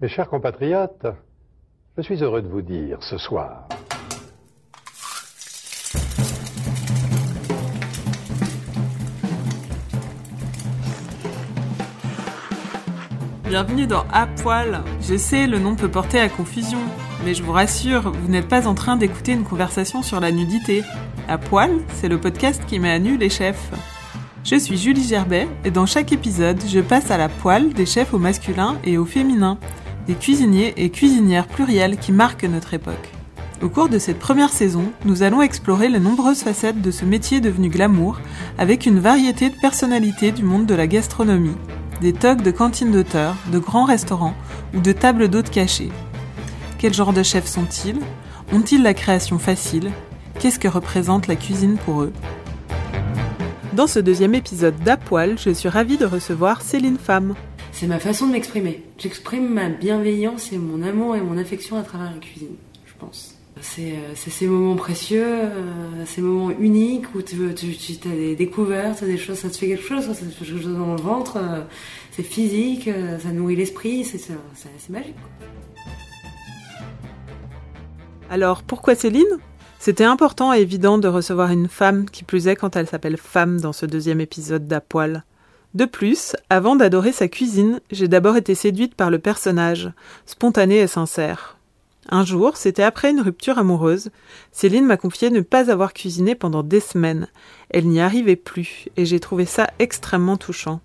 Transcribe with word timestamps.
Mes 0.00 0.06
chers 0.06 0.28
compatriotes, 0.28 1.08
je 1.96 2.02
suis 2.02 2.22
heureux 2.22 2.40
de 2.40 2.46
vous 2.46 2.62
dire 2.62 3.02
ce 3.02 3.18
soir 3.18 3.66
Bienvenue 13.48 13.88
dans 13.88 14.04
À 14.12 14.28
Poil. 14.40 14.84
Je 15.00 15.16
sais, 15.16 15.48
le 15.48 15.58
nom 15.58 15.74
peut 15.74 15.90
porter 15.90 16.20
à 16.20 16.28
confusion, 16.28 16.78
mais 17.24 17.34
je 17.34 17.42
vous 17.42 17.50
rassure, 17.50 18.12
vous 18.12 18.28
n'êtes 18.28 18.46
pas 18.46 18.68
en 18.68 18.74
train 18.74 18.96
d'écouter 18.96 19.32
une 19.32 19.42
conversation 19.42 20.02
sur 20.02 20.20
la 20.20 20.30
nudité. 20.30 20.84
À 21.26 21.38
Poil, 21.38 21.72
c'est 21.94 22.08
le 22.08 22.20
podcast 22.20 22.64
qui 22.68 22.78
met 22.78 22.92
à 22.92 23.00
nu 23.00 23.16
les 23.16 23.30
chefs. 23.30 23.72
Je 24.44 24.54
suis 24.54 24.78
Julie 24.78 25.02
Gerbet 25.02 25.48
et 25.64 25.72
dans 25.72 25.86
chaque 25.86 26.12
épisode, 26.12 26.62
je 26.68 26.78
passe 26.78 27.10
à 27.10 27.18
la 27.18 27.28
poêle 27.28 27.74
des 27.74 27.84
chefs 27.84 28.14
au 28.14 28.18
masculin 28.18 28.78
et 28.84 28.96
au 28.96 29.04
féminin, 29.04 29.58
des 30.08 30.14
cuisiniers 30.14 30.72
et 30.76 30.90
cuisinières 30.90 31.46
pluriels 31.46 31.98
qui 31.98 32.10
marquent 32.10 32.44
notre 32.44 32.74
époque. 32.74 33.12
Au 33.62 33.68
cours 33.68 33.88
de 33.88 33.98
cette 33.98 34.18
première 34.18 34.50
saison, 34.50 34.84
nous 35.04 35.22
allons 35.22 35.42
explorer 35.42 35.88
les 35.88 36.00
nombreuses 36.00 36.42
facettes 36.42 36.80
de 36.80 36.90
ce 36.90 37.04
métier 37.04 37.40
devenu 37.40 37.68
glamour 37.68 38.18
avec 38.56 38.86
une 38.86 39.00
variété 39.00 39.50
de 39.50 39.56
personnalités 39.56 40.32
du 40.32 40.44
monde 40.44 40.66
de 40.66 40.74
la 40.74 40.86
gastronomie 40.86 41.56
des 42.00 42.12
togs 42.12 42.42
de 42.42 42.50
cantines 42.50 42.92
d'auteurs, 42.92 43.34
de 43.52 43.58
grands 43.58 43.84
restaurants 43.84 44.34
ou 44.74 44.80
de 44.80 44.92
tables 44.92 45.28
d'hôtes 45.28 45.50
cachées. 45.50 45.90
Quel 46.78 46.94
genre 46.94 47.12
de 47.12 47.22
chefs 47.22 47.48
sont-ils? 47.48 47.98
Ont-ils 48.52 48.82
la 48.82 48.94
création 48.94 49.38
facile? 49.38 49.90
Qu'est-ce 50.38 50.60
que 50.60 50.68
représente 50.68 51.26
la 51.26 51.36
cuisine 51.36 51.76
pour 51.76 52.02
eux? 52.02 52.12
Dans 53.72 53.88
ce 53.88 53.98
deuxième 53.98 54.34
épisode 54.34 54.78
d'Apoil, 54.84 55.36
je 55.38 55.50
suis 55.50 55.68
ravie 55.68 55.98
de 55.98 56.06
recevoir 56.06 56.62
Céline 56.62 56.98
Femme. 56.98 57.34
C'est 57.78 57.86
ma 57.86 58.00
façon 58.00 58.26
de 58.26 58.32
m'exprimer. 58.32 58.82
J'exprime 58.98 59.54
ma 59.54 59.68
bienveillance 59.68 60.52
et 60.52 60.58
mon 60.58 60.82
amour 60.82 61.14
et 61.14 61.20
mon 61.20 61.38
affection 61.38 61.76
à 61.78 61.82
travers 61.82 62.10
la 62.12 62.18
cuisine, 62.18 62.56
je 62.84 62.92
pense. 62.98 63.36
C'est 63.60 63.92
euh, 63.92 64.16
ces 64.16 64.48
moments 64.48 64.74
précieux, 64.74 65.24
euh, 65.24 66.04
ces 66.04 66.20
moments 66.20 66.50
uniques 66.50 67.14
où 67.14 67.22
tu, 67.22 67.36
as 67.48 68.08
des 68.08 68.34
découvertes, 68.34 69.04
des 69.04 69.16
choses, 69.16 69.38
ça 69.38 69.48
te 69.48 69.56
fait 69.56 69.68
quelque 69.68 69.84
chose, 69.84 70.06
ça 70.06 70.12
te 70.12 70.16
fait 70.16 70.44
quelque 70.44 70.60
chose 70.60 70.76
dans 70.76 70.96
le 70.96 71.00
ventre, 71.00 71.36
euh, 71.36 71.60
c'est 72.10 72.24
physique, 72.24 72.90
ça 73.22 73.28
nourrit 73.28 73.54
l'esprit, 73.54 74.04
c'est 74.04 74.28
magique. 74.90 75.14
Alors 78.28 78.64
pourquoi 78.64 78.96
Céline? 78.96 79.38
C'était 79.78 80.02
important 80.02 80.52
et 80.52 80.58
évident 80.58 80.98
de 80.98 81.06
recevoir 81.06 81.52
une 81.52 81.68
femme, 81.68 82.10
qui 82.10 82.24
plus 82.24 82.48
est 82.48 82.56
quand 82.56 82.74
elle 82.74 82.88
s'appelle 82.88 83.18
femme 83.18 83.60
dans 83.60 83.72
ce 83.72 83.86
deuxième 83.86 84.20
épisode 84.20 84.66
d'Apoil. 84.66 85.22
De 85.74 85.84
plus, 85.84 86.34
avant 86.48 86.76
d'adorer 86.76 87.12
sa 87.12 87.28
cuisine, 87.28 87.80
j'ai 87.90 88.08
d'abord 88.08 88.36
été 88.36 88.54
séduite 88.54 88.94
par 88.94 89.10
le 89.10 89.18
personnage, 89.18 89.92
spontané 90.24 90.78
et 90.78 90.86
sincère. 90.86 91.58
Un 92.08 92.24
jour, 92.24 92.56
c'était 92.56 92.82
après 92.82 93.10
une 93.10 93.20
rupture 93.20 93.58
amoureuse, 93.58 94.08
Céline 94.50 94.86
m'a 94.86 94.96
confié 94.96 95.28
ne 95.28 95.42
pas 95.42 95.70
avoir 95.70 95.92
cuisiné 95.92 96.34
pendant 96.34 96.62
des 96.62 96.80
semaines. 96.80 97.28
Elle 97.68 97.86
n'y 97.86 98.00
arrivait 98.00 98.36
plus, 98.36 98.88
et 98.96 99.04
j'ai 99.04 99.20
trouvé 99.20 99.44
ça 99.44 99.68
extrêmement 99.78 100.38
touchant. 100.38 100.80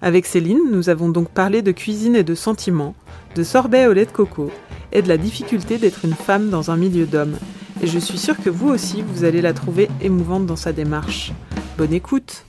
Avec 0.00 0.26
Céline, 0.26 0.70
nous 0.70 0.90
avons 0.90 1.08
donc 1.08 1.30
parlé 1.30 1.60
de 1.60 1.72
cuisine 1.72 2.14
et 2.14 2.22
de 2.22 2.36
sentiments, 2.36 2.94
de 3.34 3.42
sorbet 3.42 3.88
au 3.88 3.92
lait 3.92 4.06
de 4.06 4.12
coco, 4.12 4.52
et 4.92 5.02
de 5.02 5.08
la 5.08 5.16
difficulté 5.16 5.76
d'être 5.76 6.04
une 6.04 6.14
femme 6.14 6.50
dans 6.50 6.70
un 6.70 6.76
milieu 6.76 7.06
d'hommes. 7.06 7.36
Et 7.82 7.88
je 7.88 7.98
suis 7.98 8.18
sûre 8.18 8.36
que 8.38 8.50
vous 8.50 8.68
aussi, 8.68 9.02
vous 9.02 9.24
allez 9.24 9.42
la 9.42 9.54
trouver 9.54 9.88
émouvante 10.00 10.46
dans 10.46 10.54
sa 10.54 10.72
démarche. 10.72 11.32
Bonne 11.76 11.92
écoute 11.92 12.44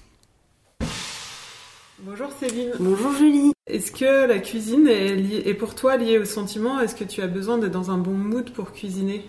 Bonjour 2.08 2.28
Céline. 2.39 2.72
Bonjour 2.80 3.14
Julie. 3.14 3.52
Est-ce 3.66 3.92
que 3.92 4.28
la 4.28 4.38
cuisine 4.38 4.88
est, 4.88 5.56
pour 5.56 5.73
toi 5.73 5.98
liée 5.98 6.20
au 6.20 6.25
sentiment? 6.25 6.80
Est-ce 6.80 6.94
que 6.94 7.03
tu 7.03 7.23
as 7.23 7.28
besoin 7.28 7.58
d'être 7.58 7.72
dans 7.72 7.89
un 7.89 7.98
bon 7.98 8.11
mood 8.11 8.48
pour 8.52 8.73
cuisiner? 8.73 9.25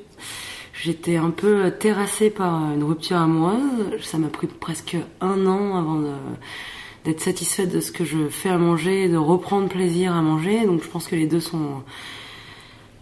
J'étais 0.74 1.16
un 1.16 1.30
peu 1.30 1.70
terrassée 1.70 2.28
par 2.28 2.74
une 2.74 2.84
rupture 2.84 3.16
amoureuse. 3.16 4.02
Ça 4.02 4.18
m'a 4.18 4.28
pris 4.28 4.46
presque 4.46 4.94
un 5.22 5.46
an 5.46 5.78
avant 5.78 6.02
d'être 7.06 7.20
satisfaite 7.20 7.72
de 7.72 7.80
ce 7.80 7.92
que 7.92 8.04
je 8.04 8.28
fais 8.28 8.50
à 8.50 8.58
manger 8.58 9.08
de 9.08 9.16
reprendre 9.16 9.68
plaisir 9.70 10.14
à 10.14 10.20
manger. 10.20 10.66
Donc 10.66 10.82
je 10.82 10.88
pense 10.88 11.06
que 11.06 11.16
les 11.16 11.26
deux 11.26 11.40
sont 11.40 11.82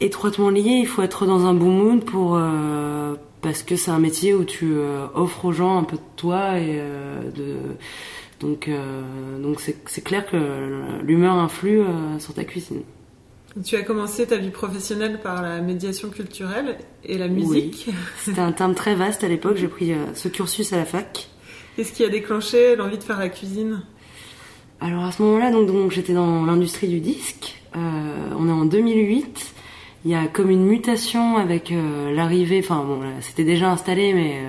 étroitement 0.00 0.50
liés. 0.50 0.78
Il 0.82 0.86
faut 0.86 1.02
être 1.02 1.26
dans 1.26 1.46
un 1.46 1.54
bon 1.54 1.72
mood 1.72 2.04
pour 2.04 2.36
euh, 2.36 3.16
parce 3.44 3.64
que 3.64 3.74
c'est 3.74 3.90
un 3.90 3.98
métier 3.98 4.34
où 4.34 4.44
tu 4.44 4.72
euh, 4.72 5.06
offres 5.14 5.46
aux 5.46 5.52
gens 5.52 5.78
un 5.78 5.84
peu 5.84 5.96
de 5.96 6.02
toi 6.16 6.58
et 6.58 6.78
euh, 6.78 7.30
de 7.32 7.56
donc, 8.44 8.68
euh, 8.68 9.02
donc 9.40 9.60
c'est 9.60 10.04
clair 10.04 10.26
que 10.26 10.36
l'humeur 11.02 11.34
influe 11.36 11.80
euh, 11.80 12.18
sur 12.18 12.34
ta 12.34 12.44
cuisine. 12.44 12.82
Tu 13.64 13.76
as 13.76 13.82
commencé 13.82 14.26
ta 14.26 14.36
vie 14.36 14.50
professionnelle 14.50 15.20
par 15.22 15.40
la 15.40 15.60
médiation 15.60 16.10
culturelle 16.10 16.76
et 17.04 17.16
la 17.16 17.28
musique. 17.28 17.84
Oui. 17.86 17.94
C'était 18.18 18.40
un 18.40 18.52
terme 18.52 18.74
très 18.74 18.94
vaste 18.96 19.24
à 19.24 19.28
l'époque. 19.28 19.56
J'ai 19.56 19.68
pris 19.68 19.92
euh, 19.92 19.96
ce 20.14 20.28
cursus 20.28 20.72
à 20.72 20.76
la 20.76 20.84
fac. 20.84 21.28
Qu'est-ce 21.76 21.92
qui 21.92 22.04
a 22.04 22.08
déclenché 22.08 22.76
l'envie 22.76 22.98
de 22.98 23.02
faire 23.02 23.18
la 23.18 23.30
cuisine? 23.30 23.82
Alors 24.80 25.04
à 25.04 25.12
ce 25.12 25.22
moment-là, 25.22 25.50
donc, 25.50 25.66
donc 25.66 25.90
j'étais 25.92 26.12
dans 26.12 26.44
l'industrie 26.44 26.88
du 26.88 27.00
disque. 27.00 27.56
on 27.74 28.48
est 28.48 28.52
en 28.52 28.66
2008. 28.66 29.54
Il 30.04 30.10
y 30.10 30.14
a 30.14 30.26
comme 30.26 30.50
une 30.50 30.66
mutation 30.66 31.38
avec 31.38 31.72
l'arrivée. 32.14 32.60
Enfin 32.62 32.84
bon, 32.84 33.00
c'était 33.20 33.44
déjà 33.44 33.70
installé, 33.70 34.12
mais 34.12 34.42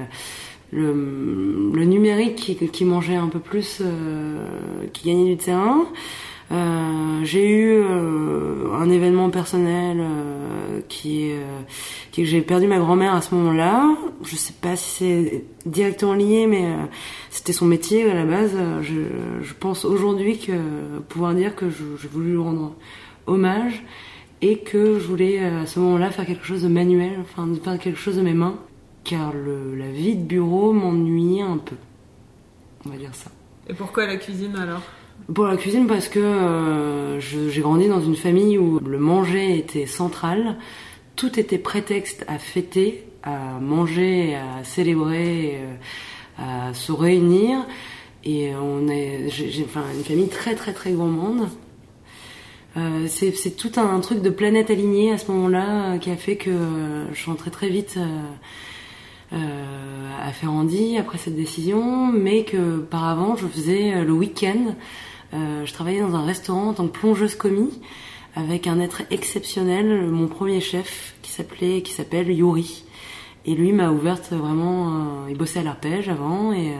le, 0.72 1.86
numérique 1.86 2.58
qui, 2.72 2.86
mangeait 2.86 3.16
un 3.16 3.28
peu 3.28 3.40
plus, 3.40 3.82
euh, 3.82 4.86
qui 4.94 5.08
gagnait 5.08 5.36
du 5.36 5.38
terrain. 5.38 5.86
Euh, 6.52 7.22
j'ai 7.24 7.50
eu 7.50 7.72
euh, 7.72 8.72
un 8.74 8.90
événement 8.90 9.32
personnel 9.32 10.04
qui 10.88 11.24
est 11.24 11.40
que 12.16 12.24
j'ai 12.24 12.42
perdu 12.42 12.68
ma 12.68 12.78
grand-mère 12.78 13.14
à 13.14 13.22
ce 13.22 13.34
moment-là. 13.36 13.96
Je 14.24 14.36
sais 14.36 14.54
pas 14.54 14.76
si 14.76 14.90
c'est 14.90 15.46
directement 15.66 16.14
lié, 16.14 16.46
mais 16.48 16.76
c'était 17.30 17.54
son 17.54 17.66
métier 17.66 18.10
à 18.10 18.14
la 18.14 18.26
base. 18.26 18.56
Je, 18.82 19.54
pense 19.60 19.86
aujourd'hui 19.86 20.38
que 20.38 20.54
pouvoir 21.10 21.34
dire 21.34 21.56
que 21.56 21.70
je, 21.70 21.84
je 21.98 22.08
voulais 22.08 22.30
lui 22.30 22.38
rendre 22.38 22.76
hommage 23.26 23.84
et 24.42 24.60
que 24.60 25.00
je 25.00 25.08
voulais 25.08 25.40
à 25.40 25.66
ce 25.66 25.80
moment-là 25.80 26.12
faire 26.12 26.26
quelque 26.26 26.46
chose 26.46 26.62
de 26.62 26.68
manuel, 26.68 27.14
enfin 27.22 27.48
faire 27.64 27.80
quelque 27.80 28.00
chose 28.00 28.18
de 28.18 28.22
mes 28.22 28.34
mains 28.34 28.60
car 29.06 29.32
la 29.34 29.92
vie 29.92 30.16
de 30.16 30.24
bureau 30.24 30.74
m'ennuyait 30.74 31.44
un 31.44 31.58
peu. 31.58 31.76
On 32.86 32.90
va 32.90 32.98
dire 32.98 33.14
ça. 33.14 33.32
Et 33.70 33.74
pourquoi 33.74 34.06
la 34.06 34.18
cuisine 34.18 34.56
alors? 34.56 34.82
Pour 35.34 35.46
la 35.46 35.56
cuisine 35.56 35.88
parce 35.88 36.10
que 36.10 36.20
euh, 36.20 37.20
j'ai 37.20 37.62
grandi 37.62 37.88
dans 37.88 38.02
une 38.02 38.16
famille 38.16 38.58
où 38.58 38.80
le 38.80 39.00
manger 39.00 39.58
était 39.58 39.86
central, 39.86 40.58
tout 41.16 41.40
était 41.40 41.58
prétexte 41.58 42.26
à 42.28 42.38
fêter, 42.38 43.06
à 43.24 43.60
manger, 43.60 44.36
à 44.36 44.64
célébrer, 44.64 45.62
euh, 46.40 46.70
à 46.70 46.74
se 46.74 46.92
réunir. 46.92 47.66
Et 48.24 48.54
on 48.56 48.88
est, 48.88 49.30
j'ai 49.30 49.64
enfin, 49.64 49.84
une 49.96 50.04
famille 50.04 50.30
très 50.30 50.56
très 50.56 50.74
très 50.74 50.92
gourmande. 50.92 51.48
Euh, 52.78 53.08
c'est 53.08 53.56
tout 53.56 53.72
un, 53.78 54.00
truc 54.02 54.22
de 54.22 54.30
planète 54.30 54.70
alignée 54.70 55.14
à 55.14 55.18
ce 55.18 55.32
moment-là 55.32 55.98
qui 55.98 56.12
a 56.12 56.18
fait 56.18 56.36
que 56.36 56.52
je 57.14 57.18
suis 57.18 57.32
rentrée 57.32 57.52
très 57.52 57.70
vite 57.70 57.98
à 59.32 60.32
Ferrandi 60.32 60.98
après 60.98 61.18
cette 61.18 61.36
décision, 61.36 62.08
mais 62.08 62.44
que 62.44 62.80
par 62.80 63.06
avant 63.06 63.36
je 63.36 63.48
faisais 63.48 63.94
euh, 63.94 64.04
le 64.04 64.14
week-end. 64.14 64.76
Euh, 65.34 65.66
je 65.66 65.74
travaillais 65.74 66.02
dans 66.02 66.16
un 66.16 66.26
restaurant 66.26 66.70
en 66.70 66.74
tant 66.74 66.88
que 66.88 66.98
plongeuse 66.98 67.36
commis 67.36 67.82
avec 68.36 68.68
un 68.68 68.80
être 68.80 69.04
exceptionnel, 69.12 70.08
mon 70.08 70.28
premier 70.28 70.62
chef 70.62 71.16
qui 71.22 71.32
s'appelait, 71.32 71.82
qui 71.82 71.94
s'appelle 71.94 72.32
Yuri. 72.32 72.85
Et 73.46 73.54
lui 73.54 73.72
m'a 73.72 73.92
ouverte 73.92 74.32
vraiment, 74.32 75.28
il 75.30 75.38
bossait 75.38 75.60
à 75.60 75.64
l'arpège 75.64 76.10
avant 76.10 76.52
et 76.52 76.74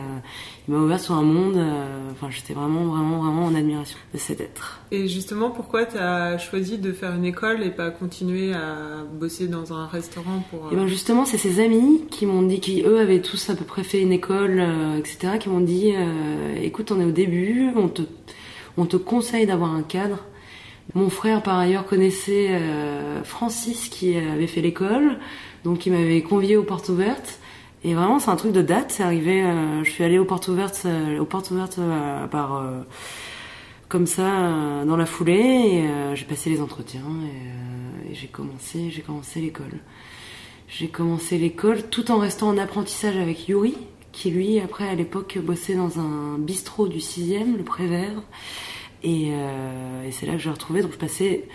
il 0.68 0.74
m'a 0.74 0.80
ouvert 0.80 1.00
sur 1.00 1.14
un 1.14 1.22
monde. 1.22 1.56
Euh, 1.56 2.10
enfin, 2.10 2.28
j'étais 2.30 2.52
vraiment, 2.52 2.84
vraiment, 2.86 3.22
vraiment 3.22 3.44
en 3.44 3.54
admiration 3.54 3.98
de 4.12 4.18
cet 4.18 4.40
être. 4.40 4.80
Et 4.90 5.06
justement, 5.06 5.50
pourquoi 5.50 5.86
tu 5.86 5.96
as 5.96 6.38
choisi 6.38 6.78
de 6.78 6.92
faire 6.92 7.14
une 7.14 7.24
école 7.24 7.62
et 7.62 7.70
pas 7.70 7.90
continuer 7.90 8.52
à 8.52 9.04
bosser 9.12 9.46
dans 9.46 9.72
un 9.72 9.86
restaurant 9.86 10.42
pour. 10.50 10.60
Et 10.66 10.68
eh 10.72 10.76
ben 10.76 10.86
justement, 10.86 11.24
c'est 11.24 11.38
ses 11.38 11.60
amis 11.60 12.02
qui 12.10 12.26
m'ont 12.26 12.42
dit, 12.42 12.60
qui 12.60 12.82
eux 12.82 12.98
avaient 12.98 13.22
tous 13.22 13.48
à 13.48 13.54
peu 13.54 13.64
près 13.64 13.84
fait 13.84 14.00
une 14.00 14.12
école, 14.12 14.58
euh, 14.58 14.98
etc., 14.98 15.38
qui 15.38 15.48
m'ont 15.48 15.60
dit 15.60 15.92
euh, 15.94 16.56
écoute, 16.60 16.90
on 16.90 17.00
est 17.00 17.04
au 17.04 17.12
début, 17.12 17.70
on 17.76 17.88
te, 17.88 18.02
on 18.76 18.86
te 18.86 18.96
conseille 18.96 19.46
d'avoir 19.46 19.72
un 19.72 19.82
cadre. 19.82 20.18
Mon 20.94 21.10
frère, 21.10 21.42
par 21.42 21.58
ailleurs, 21.58 21.84
connaissait 21.84 22.60
Francis 23.24 23.88
qui 23.88 24.16
avait 24.16 24.46
fait 24.46 24.60
l'école, 24.60 25.18
donc 25.66 25.84
il 25.84 25.92
m'avait 25.92 26.22
convié 26.22 26.56
aux 26.56 26.62
portes 26.62 26.88
ouvertes. 26.88 27.40
Et 27.82 27.94
vraiment, 27.94 28.20
c'est 28.20 28.30
un 28.30 28.36
truc 28.36 28.52
de 28.52 28.62
date. 28.62 28.92
C'est 28.92 29.02
arrivé. 29.02 29.42
Euh, 29.42 29.82
je 29.82 29.90
suis 29.90 30.04
allée 30.04 30.18
aux 30.18 30.24
portes 30.24 30.46
ouvertes, 30.46 30.82
euh, 30.86 31.20
euh, 31.20 32.26
par 32.28 32.64
comme 33.88 34.06
ça 34.06 34.84
dans 34.86 34.96
la 34.96 35.06
foulée. 35.06 35.82
Et 35.82 35.88
j'ai 36.14 36.24
passé 36.24 36.50
les 36.50 36.60
entretiens 36.60 37.02
et, 38.08 38.14
j'ai 38.14 38.28
commencé. 38.28 38.90
J'ai 38.90 39.02
commencé 39.02 39.40
l'école. 39.40 39.80
J'ai 40.68 40.86
commencé 40.86 41.36
l'école 41.36 41.82
tout 41.90 42.12
en 42.12 42.18
restant 42.18 42.48
en 42.48 42.58
apprentissage 42.58 43.16
avec 43.16 43.48
Yuri, 43.48 43.76
qui 44.12 44.30
lui 44.30 44.60
après 44.60 44.88
à 44.88 44.94
l'époque 44.94 45.36
bossait 45.42 45.74
dans 45.74 45.98
un 45.98 46.38
bistrot 46.38 46.86
du 46.86 47.00
6 47.00 47.38
le 47.56 47.64
Prévert. 47.64 48.22
Et, 49.02 49.28
et 49.28 50.10
c'est 50.12 50.26
là 50.26 50.32
que 50.32 50.38
j'ai 50.38 50.50
retrouvé. 50.50 50.82
Donc 50.82 50.92
je 50.92 50.98
passais, 50.98 51.48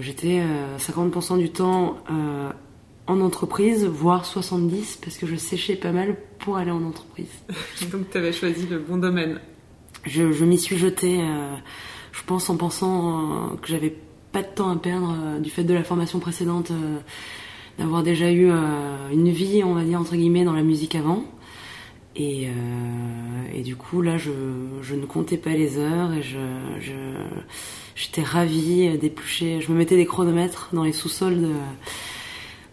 j'étais 0.00 0.40
euh, 0.40 0.78
50% 0.78 1.38
du 1.38 1.50
temps 1.50 1.98
en 3.06 3.20
entreprise, 3.20 3.84
voire 3.84 4.24
70 4.24 4.98
parce 5.02 5.16
que 5.16 5.26
je 5.26 5.36
séchais 5.36 5.76
pas 5.76 5.92
mal 5.92 6.16
pour 6.38 6.56
aller 6.56 6.70
en 6.70 6.82
entreprise. 6.82 7.30
Donc 7.92 8.10
tu 8.10 8.18
avais 8.18 8.32
choisi 8.32 8.66
le 8.66 8.78
bon 8.78 8.96
domaine. 8.96 9.40
Je, 10.04 10.32
je 10.32 10.44
m'y 10.44 10.58
suis 10.58 10.76
jetée, 10.76 11.20
euh, 11.20 11.54
je 12.12 12.22
pense 12.26 12.50
en 12.50 12.56
pensant 12.56 13.52
euh, 13.52 13.56
que 13.56 13.68
j'avais 13.68 13.94
pas 14.32 14.42
de 14.42 14.48
temps 14.48 14.70
à 14.70 14.76
perdre 14.76 15.16
euh, 15.18 15.38
du 15.38 15.50
fait 15.50 15.64
de 15.64 15.74
la 15.74 15.84
formation 15.84 16.18
précédente, 16.18 16.72
d'avoir 17.78 18.02
déjà 18.02 18.30
eu 18.30 18.50
une 19.12 19.30
vie, 19.30 19.62
on 19.64 19.74
va 19.74 19.82
dire 19.82 20.00
entre 20.00 20.14
guillemets, 20.14 20.44
dans 20.44 20.52
la 20.52 20.62
musique 20.62 20.94
avant. 20.94 21.24
Et, 22.16 22.46
et 23.52 23.62
du 23.62 23.74
coup, 23.74 24.00
là, 24.00 24.16
je, 24.16 24.30
je 24.82 24.94
ne 24.94 25.04
comptais 25.04 25.36
pas 25.36 25.50
les 25.50 25.78
heures 25.78 26.12
et 26.12 26.22
je, 26.22 26.38
je, 26.78 26.92
j'étais 27.96 28.22
ravie 28.22 28.96
d'éplucher. 28.96 29.60
Je 29.60 29.72
me 29.72 29.76
mettais 29.76 29.96
des 29.96 30.06
chronomètres 30.06 30.68
dans 30.72 30.84
les 30.84 30.92
sous-sols 30.92 31.40
de, 31.40 31.50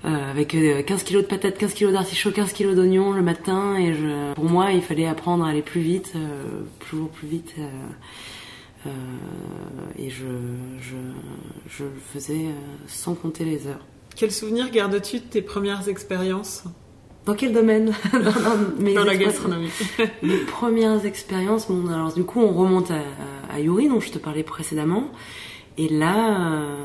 euh, 0.06 0.31
avec 0.31 0.56
euh, 0.56 0.81
15 0.83 1.03
kilos 1.03 1.24
de 1.24 1.27
patates, 1.27 1.57
15 1.57 1.74
kilos 1.74 1.94
d'artichauts, 1.94 2.31
15 2.31 2.53
kilos 2.53 2.75
d'oignons 2.75 3.12
le 3.12 3.21
matin. 3.21 3.75
Et 3.77 3.94
je, 3.94 4.33
pour 4.33 4.45
moi, 4.45 4.71
il 4.71 4.81
fallait 4.81 5.07
apprendre 5.07 5.44
à 5.45 5.50
aller 5.50 5.62
plus 5.62 5.81
vite, 5.81 6.13
euh, 6.15 6.62
toujours 6.80 7.09
plus 7.09 7.27
vite. 7.27 7.53
euh, 7.59 7.63
euh, 8.88 8.89
et 10.00 10.09
je, 10.09 10.25
je, 10.80 10.95
je 11.69 11.83
le 11.83 11.92
faisais 12.13 12.45
euh, 12.45 12.51
sans 12.88 13.13
compter 13.13 13.45
les 13.45 13.68
heures. 13.68 13.86
Quel 14.15 14.31
souvenir 14.31 14.71
gardes-tu 14.71 15.18
de 15.19 15.24
tes 15.24 15.42
premières 15.42 15.88
expériences? 15.88 16.63
Dans 17.25 17.36
quel 17.36 17.53
domaine? 17.53 17.94
Dans, 18.12 18.19
dans 18.19 18.57
mes 18.80 18.95
dans 18.95 19.03
la 19.06 19.15
gastronomie 19.15 19.69
Mes 20.24 20.38
premières 20.38 21.06
expériences, 21.06 21.68
bon, 21.68 21.88
alors 21.94 22.12
du 22.12 22.24
coup, 22.24 22.42
on 22.42 22.51
remonte 22.53 22.89
à, 22.89 23.03
à 23.53 23.59
Yuri, 23.59 23.88
dont 23.88 24.00
je 24.00 24.09
te 24.09 24.18
parlais 24.18 24.42
précédemment. 24.44 25.12
Et 25.77 25.88
là, 25.88 26.42
euh, 26.42 26.75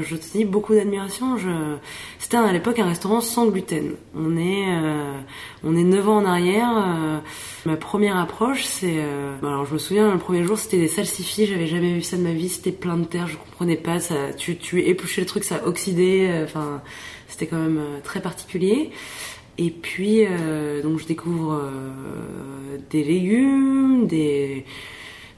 je 0.00 0.16
te 0.16 0.32
dis 0.32 0.44
beaucoup 0.44 0.74
d'admiration. 0.74 1.36
C'était 2.18 2.36
à 2.36 2.52
l'époque 2.52 2.78
un 2.78 2.86
restaurant 2.86 3.20
sans 3.20 3.46
gluten. 3.46 3.92
On 4.14 4.36
est, 4.36 4.66
euh, 4.68 5.12
on 5.64 5.76
est 5.76 5.84
9 5.84 6.08
ans 6.08 6.16
en 6.18 6.24
arrière. 6.24 6.68
euh, 6.76 7.18
ma 7.66 7.76
première 7.76 8.16
approche, 8.16 8.64
c'est... 8.64 8.96
euh, 8.98 9.36
Alors, 9.42 9.64
je 9.64 9.74
me 9.74 9.78
souviens, 9.78 10.12
le 10.12 10.18
premier 10.18 10.44
jour, 10.44 10.58
c'était 10.58 10.78
des 10.78 10.88
salsifis. 10.88 11.46
J'avais 11.46 11.66
jamais 11.66 11.94
vu 11.94 12.02
ça 12.02 12.16
de 12.16 12.22
ma 12.22 12.32
vie. 12.32 12.48
C'était 12.48 12.72
plein 12.72 12.96
de 12.96 13.04
terre. 13.04 13.26
Je 13.28 13.36
comprenais 13.36 13.76
pas. 13.76 13.98
Tu, 14.36 14.56
tu 14.56 14.82
épluchais 14.82 15.22
le 15.22 15.26
truc, 15.26 15.44
ça 15.44 15.66
oxydait. 15.66 16.42
Enfin, 16.44 16.82
c'était 17.28 17.46
quand 17.46 17.56
même 17.58 17.80
très 18.04 18.20
particulier. 18.20 18.90
Et 19.56 19.70
puis, 19.70 20.24
donc, 20.82 20.98
je 20.98 21.06
découvre 21.06 21.60
des 22.90 23.02
légumes, 23.02 24.06
des, 24.06 24.64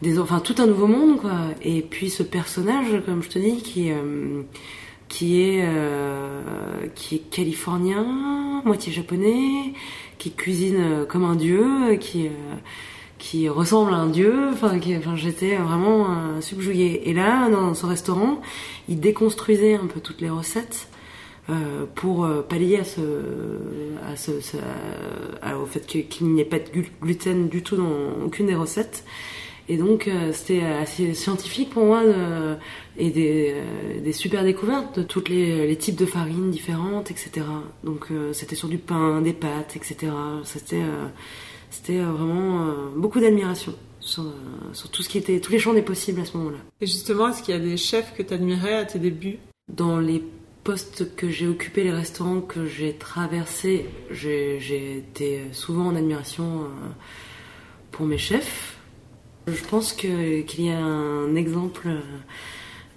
des, 0.02 0.18
enfin, 0.18 0.40
tout 0.40 0.54
un 0.58 0.66
nouveau 0.66 0.86
monde, 0.86 1.20
quoi. 1.20 1.32
Et 1.62 1.82
puis, 1.82 2.08
ce 2.10 2.22
personnage, 2.22 3.02
comme 3.04 3.22
je 3.22 3.28
te 3.28 3.38
dis, 3.38 3.56
qui, 3.62 3.90
euh, 3.92 4.42
qui 5.08 5.42
est, 5.42 5.64
euh, 5.64 6.40
qui 6.94 7.16
est 7.16 7.30
californien, 7.30 8.62
moitié 8.64 8.92
japonais, 8.92 9.74
qui 10.18 10.32
cuisine 10.32 10.76
euh, 10.78 11.04
comme 11.04 11.24
un 11.24 11.36
dieu, 11.36 11.96
qui, 12.00 12.28
qui 13.18 13.48
ressemble 13.48 13.92
à 13.92 13.96
un 13.96 14.08
dieu. 14.08 14.48
Enfin, 14.52 14.78
j'étais 15.16 15.56
vraiment 15.56 16.06
subjuguée. 16.40 17.02
Et 17.04 17.12
là, 17.12 17.50
dans 17.50 17.74
ce 17.74 17.84
restaurant, 17.84 18.40
il 18.88 19.00
déconstruisait 19.00 19.74
un 19.74 19.86
peu 19.86 20.00
toutes 20.00 20.20
les 20.22 20.30
recettes. 20.30 20.88
pour 21.94 22.28
pallier 22.48 22.78
à 22.78 22.84
ce, 22.84 23.00
à 24.06 24.16
ce, 24.16 24.30
au 25.60 25.66
fait 25.66 25.86
qu'il 25.86 26.28
n'y 26.28 26.40
ait 26.40 26.44
pas 26.44 26.58
de 26.58 26.68
glu- 26.70 26.92
gluten 27.02 27.48
du 27.48 27.62
tout 27.62 27.76
dans 27.76 28.24
aucune 28.24 28.46
des 28.46 28.54
recettes. 28.54 29.04
Et 29.72 29.76
donc 29.76 30.08
euh, 30.08 30.32
c'était 30.32 30.62
assez 30.84 31.14
scientifique 31.14 31.70
pour 31.70 31.84
moi 31.84 32.00
de- 32.04 32.56
et 32.98 33.10
des, 33.10 33.52
euh, 33.54 34.00
des 34.00 34.12
super 34.12 34.42
découvertes 34.42 34.98
de 34.98 35.04
tous 35.04 35.24
les, 35.28 35.66
les 35.70 35.76
types 35.76 35.94
de 35.96 36.06
farines 36.06 36.50
différentes, 36.50 37.10
etc. 37.12 37.30
Donc 37.84 38.06
euh, 38.10 38.32
c'était 38.32 38.56
sur 38.56 38.68
du 38.68 38.78
pain, 38.78 39.20
des 39.22 39.32
pâtes, 39.32 39.76
etc. 39.76 39.94
C'était 40.42 40.82
euh, 40.82 41.06
c'était 41.70 42.00
euh, 42.00 42.10
vraiment 42.10 42.62
euh, 42.62 42.72
beaucoup 42.96 43.20
d'admiration 43.20 43.72
sur, 44.00 44.24
euh, 44.24 44.32
sur 44.72 44.88
tout 44.90 45.02
ce 45.04 45.08
qui 45.08 45.18
était 45.18 45.38
tous 45.38 45.52
les 45.52 45.60
champs 45.60 45.74
des 45.74 45.82
possibles 45.82 46.20
à 46.20 46.24
ce 46.24 46.36
moment-là. 46.38 46.58
Et 46.80 46.86
justement, 46.86 47.28
est-ce 47.28 47.42
qu'il 47.44 47.54
y 47.54 47.56
a 47.56 47.60
des 47.60 47.76
chefs 47.76 48.12
que 48.16 48.24
tu 48.24 48.34
admirais 48.34 48.74
à 48.74 48.84
tes 48.86 48.98
débuts? 48.98 49.38
Dans 49.68 50.00
les 50.00 50.20
postes 50.64 51.14
que 51.14 51.30
j'ai 51.30 51.46
occupés, 51.46 51.84
les 51.84 51.92
restaurants 51.92 52.40
que 52.40 52.66
j'ai 52.66 52.94
traversés, 52.94 53.86
j'ai 54.10 54.58
j'ai 54.58 54.98
été 54.98 55.42
souvent 55.52 55.86
en 55.86 55.94
admiration 55.94 56.62
euh, 56.64 56.66
pour 57.92 58.04
mes 58.06 58.18
chefs. 58.18 58.78
Je 59.46 59.64
pense 59.64 59.92
qu'il 59.92 60.62
y 60.62 60.70
a 60.70 60.78
un 60.78 61.34
exemple 61.34 61.88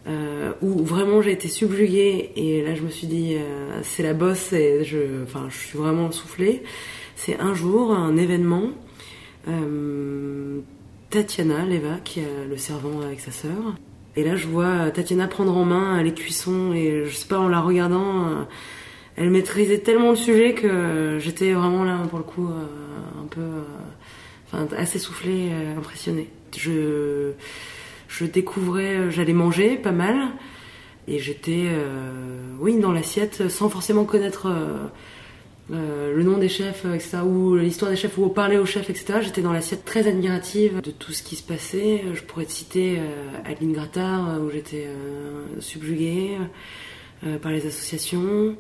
euh, 0.08 0.54
où 0.62 0.84
vraiment 0.84 1.22
j'ai 1.22 1.32
été 1.32 1.48
subjuguée 1.48 2.32
et 2.36 2.62
là 2.64 2.76
je 2.76 2.82
me 2.82 2.90
suis 2.90 3.08
dit 3.08 3.36
euh, 3.38 3.80
c'est 3.84 4.04
la 4.04 4.14
bosse 4.14 4.52
et 4.54 4.84
je, 4.84 5.24
enfin, 5.24 5.48
je 5.50 5.58
suis 5.58 5.78
vraiment 5.78 6.12
soufflée. 6.12 6.64
C'est 7.16 7.40
un 7.40 7.54
jour, 7.54 7.94
un 7.94 8.18
événement. 8.18 8.70
euh, 9.48 10.60
Tatiana 11.10 11.66
Leva, 11.66 11.98
qui 12.04 12.22
a 12.22 12.46
le 12.50 12.58
servant 12.58 13.02
avec 13.02 13.20
sa 13.20 13.32
sœur, 13.32 13.76
et 14.16 14.24
là, 14.24 14.36
je 14.36 14.48
vois 14.48 14.90
Tatiana 14.92 15.28
prendre 15.28 15.56
en 15.56 15.66
main 15.66 16.02
les 16.02 16.14
cuissons 16.14 16.74
et 16.74 17.06
je 17.06 17.16
sais 17.16 17.28
pas, 17.28 17.40
en 17.40 17.48
la 17.48 17.62
regardant, 17.62 18.26
euh, 18.28 18.44
elle 19.16 19.30
maîtrisait 19.30 19.80
tellement 19.80 20.12
le 20.12 20.16
sujet 20.16 20.54
que 20.54 21.18
j'étais 21.20 21.54
vraiment 21.54 21.84
là, 21.84 22.00
pour 22.10 22.18
le 22.20 22.24
coup, 22.24 22.48
euh, 22.48 22.66
un 23.22 23.28
peu, 23.28 23.42
euh, 23.42 23.62
assez 24.78 25.00
soufflée, 25.00 25.50
euh, 25.52 25.78
impressionnée. 25.78 26.30
Je, 26.56 27.34
je 28.14 28.26
découvrais, 28.26 28.96
euh, 28.96 29.10
j'allais 29.10 29.34
manger 29.34 29.76
pas 29.76 29.92
mal 29.92 30.16
et 31.08 31.20
j'étais, 31.20 31.66
euh, 31.66 32.12
oui, 32.60 32.78
dans 32.78 32.92
l'assiette 32.92 33.50
sans 33.50 33.70
forcément 33.70 34.06
connaître 34.06 34.48
euh, 35.72 36.16
le 36.16 36.24
nom 36.24 36.38
des 36.38 36.50
chefs, 36.50 36.86
etc., 36.86 37.18
ou 37.26 37.56
l'histoire 37.56 37.90
des 37.90 37.98
chefs, 37.98 38.18
ou 38.18 38.30
parler 38.30 38.58
aux 38.58 38.66
chefs, 38.66 38.90
etc. 38.90 39.20
J'étais 39.22 39.42
dans 39.42 39.52
l'assiette 39.52 39.84
très 39.84 40.08
admirative 40.08 40.82
de 40.82 40.92
tout 40.92 41.12
ce 41.12 41.24
qui 41.24 41.36
se 41.36 41.44
passait. 41.44 42.04
Je 42.14 42.22
pourrais 42.22 42.46
te 42.46 42.52
citer 42.52 43.00
Adeline 43.46 43.74
Grattard, 43.74 44.42
où 44.42 44.52
j'étais 44.52 44.88
subjuguée 45.60 46.38
par 47.42 47.52
les 47.52 47.66
associations. 47.66 48.56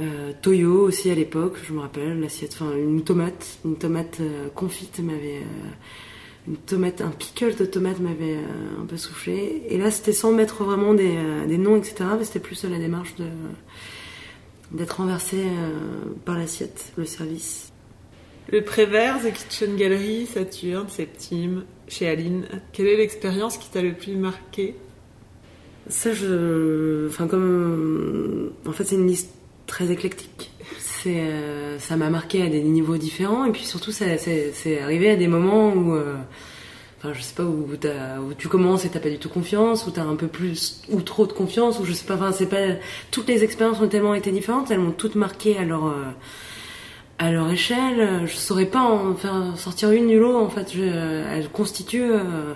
Euh, 0.00 0.32
Toyo 0.42 0.80
aussi 0.80 1.10
à 1.10 1.14
l'époque, 1.14 1.56
je 1.66 1.72
me 1.72 1.80
rappelle, 1.80 2.20
l'assiette, 2.20 2.52
enfin 2.54 2.76
une 2.76 3.04
tomate, 3.04 3.58
une 3.64 3.76
tomate 3.76 4.18
euh, 4.20 4.48
confite 4.54 4.98
m'avait... 4.98 5.38
euh, 5.38 6.48
une 6.48 6.56
tomate, 6.56 7.00
un 7.00 7.10
pickle 7.10 7.54
de 7.54 7.64
tomate 7.64 8.00
m'avait 8.00 8.36
un 8.80 8.84
peu 8.84 8.96
soufflé. 8.98 9.62
Et 9.68 9.78
là, 9.78 9.90
c'était 9.90 10.12
sans 10.12 10.32
mettre 10.32 10.62
vraiment 10.62 10.92
des, 10.92 11.16
des 11.48 11.56
noms, 11.56 11.76
etc. 11.76 12.04
Mais 12.18 12.24
c'était 12.24 12.40
plus 12.40 12.64
la 12.64 12.78
démarche 12.78 13.14
de 13.16 13.24
d'être 14.72 14.98
renversé 14.98 15.44
par 16.26 16.36
l'assiette, 16.36 16.92
le 16.96 17.06
service. 17.06 17.72
Le 18.52 18.62
Prévert, 18.62 19.20
The 19.22 19.32
Kitchen 19.32 19.76
Gallery, 19.76 20.26
Saturne, 20.26 20.88
Septime, 20.88 21.64
chez 21.88 22.08
Aline. 22.08 22.46
Quelle 22.72 22.88
est 22.88 22.96
l'expérience 22.96 23.56
qui 23.56 23.70
t'a 23.70 23.80
le 23.80 23.94
plus 23.94 24.16
marqué 24.16 24.74
Ça, 25.88 26.12
je, 26.12 27.06
enfin 27.08 27.26
comme, 27.26 28.52
en 28.66 28.72
fait, 28.72 28.84
c'est 28.84 28.96
une 28.96 29.06
liste 29.06 29.33
très 29.66 29.90
éclectique. 29.90 30.50
Euh, 31.06 31.78
ça 31.78 31.96
m'a 31.96 32.08
marqué 32.08 32.42
à 32.42 32.46
des 32.48 32.62
niveaux 32.62 32.96
différents, 32.96 33.44
et 33.44 33.52
puis 33.52 33.64
surtout, 33.64 33.92
c'est 33.92 34.80
arrivé 34.80 35.10
à 35.10 35.16
des 35.16 35.28
moments 35.28 35.72
où, 35.74 35.94
euh, 35.94 36.14
enfin, 36.98 37.12
je 37.12 37.20
sais 37.20 37.34
pas 37.34 37.42
où, 37.44 37.68
tu 38.38 38.48
commences 38.48 38.86
et 38.86 38.88
t'as 38.88 39.00
pas 39.00 39.10
du 39.10 39.18
tout 39.18 39.28
confiance, 39.28 39.86
où 39.86 39.90
t'as 39.90 40.04
un 40.04 40.16
peu 40.16 40.28
plus 40.28 40.82
ou 40.88 41.02
trop 41.02 41.26
de 41.26 41.32
confiance, 41.32 41.78
ou 41.78 41.84
je 41.84 41.92
sais 41.92 42.06
pas. 42.06 42.14
Enfin, 42.14 42.32
c'est 42.32 42.48
pas 42.48 42.76
toutes 43.10 43.28
les 43.28 43.44
expériences 43.44 43.80
ont 43.80 43.88
tellement 43.88 44.14
été 44.14 44.30
différentes, 44.30 44.70
elles 44.70 44.78
m'ont 44.78 44.92
toutes 44.92 45.14
marqué 45.14 45.58
à 45.58 45.64
leur 45.64 45.86
euh, 45.86 46.04
à 47.18 47.30
leur 47.30 47.50
échelle. 47.50 48.22
Je 48.26 48.34
saurais 48.34 48.66
pas 48.66 48.82
en 48.82 49.14
faire 49.14 49.56
sortir 49.56 49.90
une 49.92 50.08
du 50.08 50.18
lot. 50.18 50.36
En 50.36 50.48
fait, 50.48 50.74
elles 50.74 51.48
constituent 51.48 52.12
euh, 52.12 52.54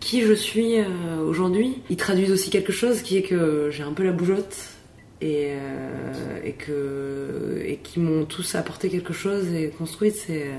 qui 0.00 0.22
je 0.22 0.32
suis 0.32 0.78
euh, 0.78 0.84
aujourd'hui. 1.26 1.82
Ils 1.90 1.96
traduisent 1.96 2.32
aussi 2.32 2.50
quelque 2.50 2.72
chose 2.72 3.02
qui 3.02 3.16
est 3.16 3.22
que 3.22 3.70
j'ai 3.70 3.82
un 3.82 3.92
peu 3.92 4.04
la 4.04 4.12
bougeotte 4.12 4.75
et, 5.20 5.48
euh, 5.50 6.40
et 6.44 6.52
que 6.52 7.62
et 7.64 7.76
qui 7.78 8.00
m'ont 8.00 8.24
tous 8.24 8.54
apporté 8.54 8.88
quelque 8.88 9.12
chose 9.12 9.52
et 9.52 9.70
construit. 9.70 10.10
C'est 10.10 10.42
euh, 10.48 10.56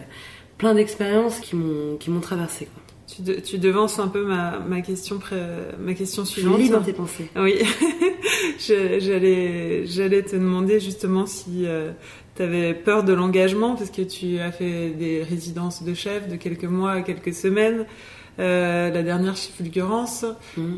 plein 0.58 0.74
d'expériences 0.74 1.40
qui 1.40 1.56
m'ont 1.56 1.98
qui 1.98 2.10
m'ont 2.10 2.20
traversé. 2.22 2.66
Quoi. 2.66 2.84
tu, 3.08 3.22
de- 3.22 3.40
tu 3.40 3.58
devances 3.60 4.00
un 4.00 4.08
peu 4.08 4.26
ma, 4.26 4.60
ma, 4.60 4.82
question, 4.82 5.18
pré- 5.20 5.36
ma 5.80 5.94
question 5.94 6.26
Je 6.26 6.30
suivante. 6.32 6.60
lis 6.60 6.70
dans 6.70 6.82
tes 6.82 6.94
pensées. 6.94 7.28
Oui, 7.36 7.56
Je- 8.60 9.00
j'allais 9.00 9.86
j'allais 9.86 10.24
te 10.24 10.36
demander 10.36 10.80
justement 10.80 11.26
si 11.26 11.66
tu 12.36 12.42
avais 12.44 12.74
peur 12.74 13.04
de 13.04 13.14
l'engagement, 13.14 13.76
parce 13.76 13.90
que 13.92 14.02
tu 14.02 14.40
as 14.40 14.52
fait 14.52 14.90
des 14.92 15.24
résidences 15.24 15.84
de 15.84 15.94
chef 15.94 16.28
de 16.28 16.36
quelques 16.36 16.66
mois 16.66 16.92
à 16.94 17.02
quelques 17.02 17.34
semaines. 17.34 17.86
Euh, 18.40 18.92
la 18.92 19.02
dernière 19.02 19.36
chez 19.36 19.52
Fulgurance, 19.52 20.24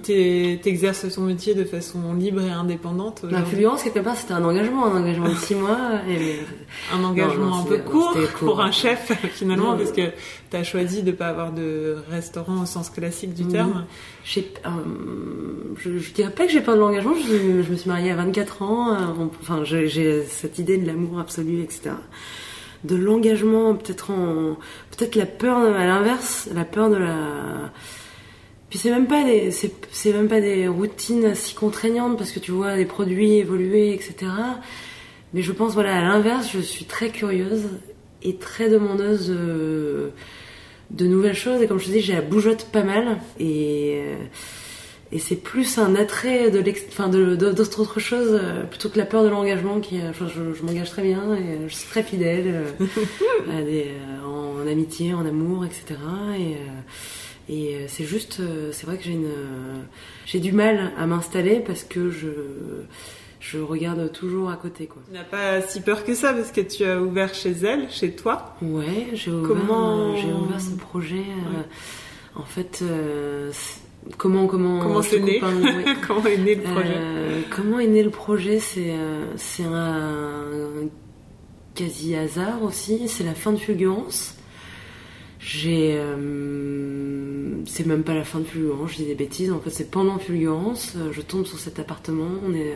t'es- 0.04 0.60
t'exerces 0.64 1.06
ton 1.14 1.24
métier 1.24 1.56
de 1.56 1.66
façon 1.66 2.14
libre 2.14 2.42
et 2.42 2.50
indépendante. 2.52 3.20
La 3.24 3.30
aujourd'hui. 3.30 3.50
fulgurance, 3.50 3.84
quelque 3.84 4.00
part, 4.00 4.16
c'était 4.16 4.32
un 4.34 4.44
engagement, 4.46 4.86
un 4.86 5.02
engagement 5.02 5.28
de 5.28 5.36
six 5.36 5.56
mois. 5.56 5.78
Et... 6.10 6.40
Un 6.96 7.04
engagement 7.04 7.46
Non, 7.46 7.56
non, 7.58 7.62
un 7.62 7.64
peu 7.66 7.78
court 7.80 8.16
pour 8.40 8.62
un 8.62 8.72
chef 8.72 9.12
finalement, 9.34 9.72
Non. 9.74 9.78
parce 9.78 9.92
que 9.92 10.10
t'as 10.50 10.64
choisi 10.64 11.04
de 11.04 11.12
pas 11.12 11.28
avoir 11.28 11.52
de 11.52 11.98
restaurant 12.10 12.62
au 12.62 12.66
sens 12.66 12.90
classique 12.90 13.34
du 13.34 13.44
Mhm. 13.44 13.52
terme. 13.52 13.86
Euh, 14.38 14.70
je, 15.78 15.98
je 15.98 16.14
dirais 16.14 16.32
pas 16.32 16.46
que 16.46 16.52
j'ai 16.52 16.62
pas 16.62 16.76
de 16.76 16.80
l'engagement. 16.80 17.14
Je, 17.16 17.62
je 17.64 17.70
me 17.72 17.76
suis 17.76 17.90
mariée 17.90 18.12
à 18.12 18.16
24 18.16 18.62
ans. 18.62 18.94
euh, 18.94 19.26
enfin, 19.42 19.64
j'ai 19.64 20.24
cette 20.24 20.60
idée 20.60 20.78
de 20.78 20.88
l'amour 20.88 21.20
absolu, 21.20 21.62
etc. 21.62 21.92
De 22.84 22.96
l'engagement, 22.96 23.76
peut-être 23.76 24.12
en, 24.12 24.58
peut-être 24.96 25.16
la 25.16 25.26
peur 25.26 25.58
à 25.58 25.86
l'inverse, 25.86 26.50
la 26.54 26.66
peur 26.66 26.90
de 26.90 26.96
la. 26.96 27.72
Puis 28.70 28.80
c'est 28.80 28.92
même 28.92 29.08
pas 29.08 29.24
des, 29.24 29.52
c'est, 29.52 30.14
même 30.14 30.28
pas 30.28 30.42
des 30.42 30.68
routines 30.68 31.34
si 31.36 31.56
contraignantes 31.56 32.18
parce 32.18 32.32
que 32.32 32.40
tu 32.40 32.52
vois 32.52 32.76
les 32.76 32.86
produits 32.86 33.38
évoluer, 33.38 33.94
etc. 33.94 34.32
Mais 35.34 35.42
je 35.42 35.52
pense, 35.52 35.74
voilà, 35.74 35.98
à 35.98 36.02
l'inverse, 36.02 36.50
je 36.54 36.60
suis 36.60 36.86
très 36.86 37.10
curieuse 37.10 37.70
et 38.24 38.36
très 38.36 38.70
demandeuse 38.70 39.30
de, 39.30 40.12
de 40.92 41.08
nouvelles 41.08 41.36
choses. 41.36 41.62
Et 41.62 41.68
comme 41.68 41.80
je 41.80 41.86
te 41.86 41.92
dis, 41.92 42.02
j'ai 42.02 42.14
la 42.14 42.22
bougeotte 42.22 42.66
pas 42.72 42.84
mal. 42.84 43.18
Et, 43.40 44.02
euh, 44.04 44.16
et 45.12 45.18
c'est 45.20 45.36
plus 45.36 45.78
un 45.80 45.96
attrait 45.96 46.52
de 46.52 46.64
enfin, 46.90 47.10
de, 47.10 47.36
choses 47.98 48.40
euh, 48.42 48.64
plutôt 48.64 48.90
que 48.90 48.98
la 48.98 49.06
peur 49.06 49.24
de 49.24 49.30
l'engagement 49.30 49.80
qui, 49.80 50.00
euh, 50.00 50.12
je, 50.14 50.54
je 50.54 50.64
m'engage 50.64 50.90
très 50.92 51.02
bien 51.02 51.36
et 51.36 51.40
euh, 51.56 51.68
je 51.68 51.74
suis 51.76 51.90
très 51.90 52.04
fidèle 52.04 52.66
euh, 53.50 53.64
des, 53.66 53.88
euh, 53.88 54.26
en 54.26 54.68
amitié, 54.68 55.14
en 55.16 55.26
amour, 55.26 55.66
etc. 55.66 56.00
Et, 56.38 57.54
et 57.54 57.88
c'est 57.88 58.04
juste, 58.06 58.42
c'est 58.72 58.86
vrai 58.86 58.98
que 58.98 59.04
j'ai 59.04 59.14
une, 59.14 59.32
j'ai 60.28 60.40
du 60.40 60.52
mal 60.52 60.92
à 60.98 61.08
m'installer 61.08 61.60
parce 61.60 61.84
que 61.84 62.12
je, 62.12 62.28
je 63.40 63.58
regarde 63.58 64.12
toujours 64.12 64.52
à 64.52 64.58
côté, 64.58 64.86
quoi. 64.86 65.02
Tu 65.08 65.14
n'as 65.14 65.24
pas 65.24 65.60
si 65.62 65.82
peur 65.82 66.06
que 66.06 66.14
ça 66.14 66.34
parce 66.34 66.52
que 66.52 66.62
tu 66.62 66.84
as 66.84 67.02
ouvert 67.02 67.34
chez 67.34 67.52
elle, 67.64 67.90
chez 67.90 68.12
toi. 68.12 68.56
Ouais, 68.62 69.08
j'ai 69.14 69.32
ouvert, 69.32 69.48
Comment- 69.48 70.16
j'ai 70.18 70.32
ouvert 70.32 70.62
ce 70.62 70.78
projet. 70.78 71.24
En 72.36 72.46
fait, 72.46 72.84
comment 74.18 74.48
comment 74.48 74.80
Comment 74.80 75.02
je 75.02 75.10
c'est 75.10 75.20
né 75.20 75.42
ouais. 75.42 75.96
Comment 76.08 76.26
est 76.26 76.38
né 76.38 76.56
le 76.56 76.62
projet 76.64 76.94
Euh, 76.96 77.42
comment 77.50 77.80
est 77.80 77.88
né 77.88 78.04
le 78.04 78.10
projet 78.10 78.60
C'est 78.60 78.92
euh, 78.92 79.26
c'est 79.36 79.64
un 79.64 80.46
quasi 81.76 82.16
hasard 82.16 82.64
aussi. 82.64 83.08
C'est 83.08 83.24
la 83.24 83.34
fin 83.36 83.52
de 83.52 83.58
Fulgurance. 83.58 84.36
J'ai, 85.40 85.94
euh, 85.98 87.62
c'est 87.66 87.86
même 87.86 88.04
pas 88.04 88.14
la 88.14 88.24
fin 88.26 88.40
de 88.40 88.44
Fulgurance. 88.46 88.92
Je 88.92 88.98
dis 88.98 89.06
des 89.06 89.16
bêtises. 89.16 89.52
En 89.52 89.60
fait, 89.60 89.70
c'est 89.70 89.90
pendant 89.90 90.18
Fulgurance. 90.20 90.98
Je 91.12 91.22
tombe 91.22 91.46
sur 91.46 91.58
cet 91.60 91.80
appartement. 91.80 92.28
On 92.46 92.54
est, 92.54 92.74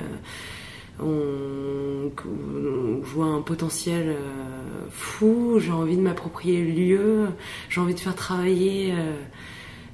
on, 1.01 2.09
on 2.25 2.99
voit 3.01 3.25
un 3.25 3.41
potentiel 3.41 4.09
euh, 4.09 4.87
fou. 4.91 5.57
J'ai 5.59 5.71
envie 5.71 5.97
de 5.97 6.01
m'approprier 6.01 6.63
le 6.63 6.71
lieu. 6.71 7.27
J'ai 7.69 7.81
envie 7.81 7.95
de 7.95 7.99
faire 7.99 8.15
travailler. 8.15 8.93
euh, 8.93 9.13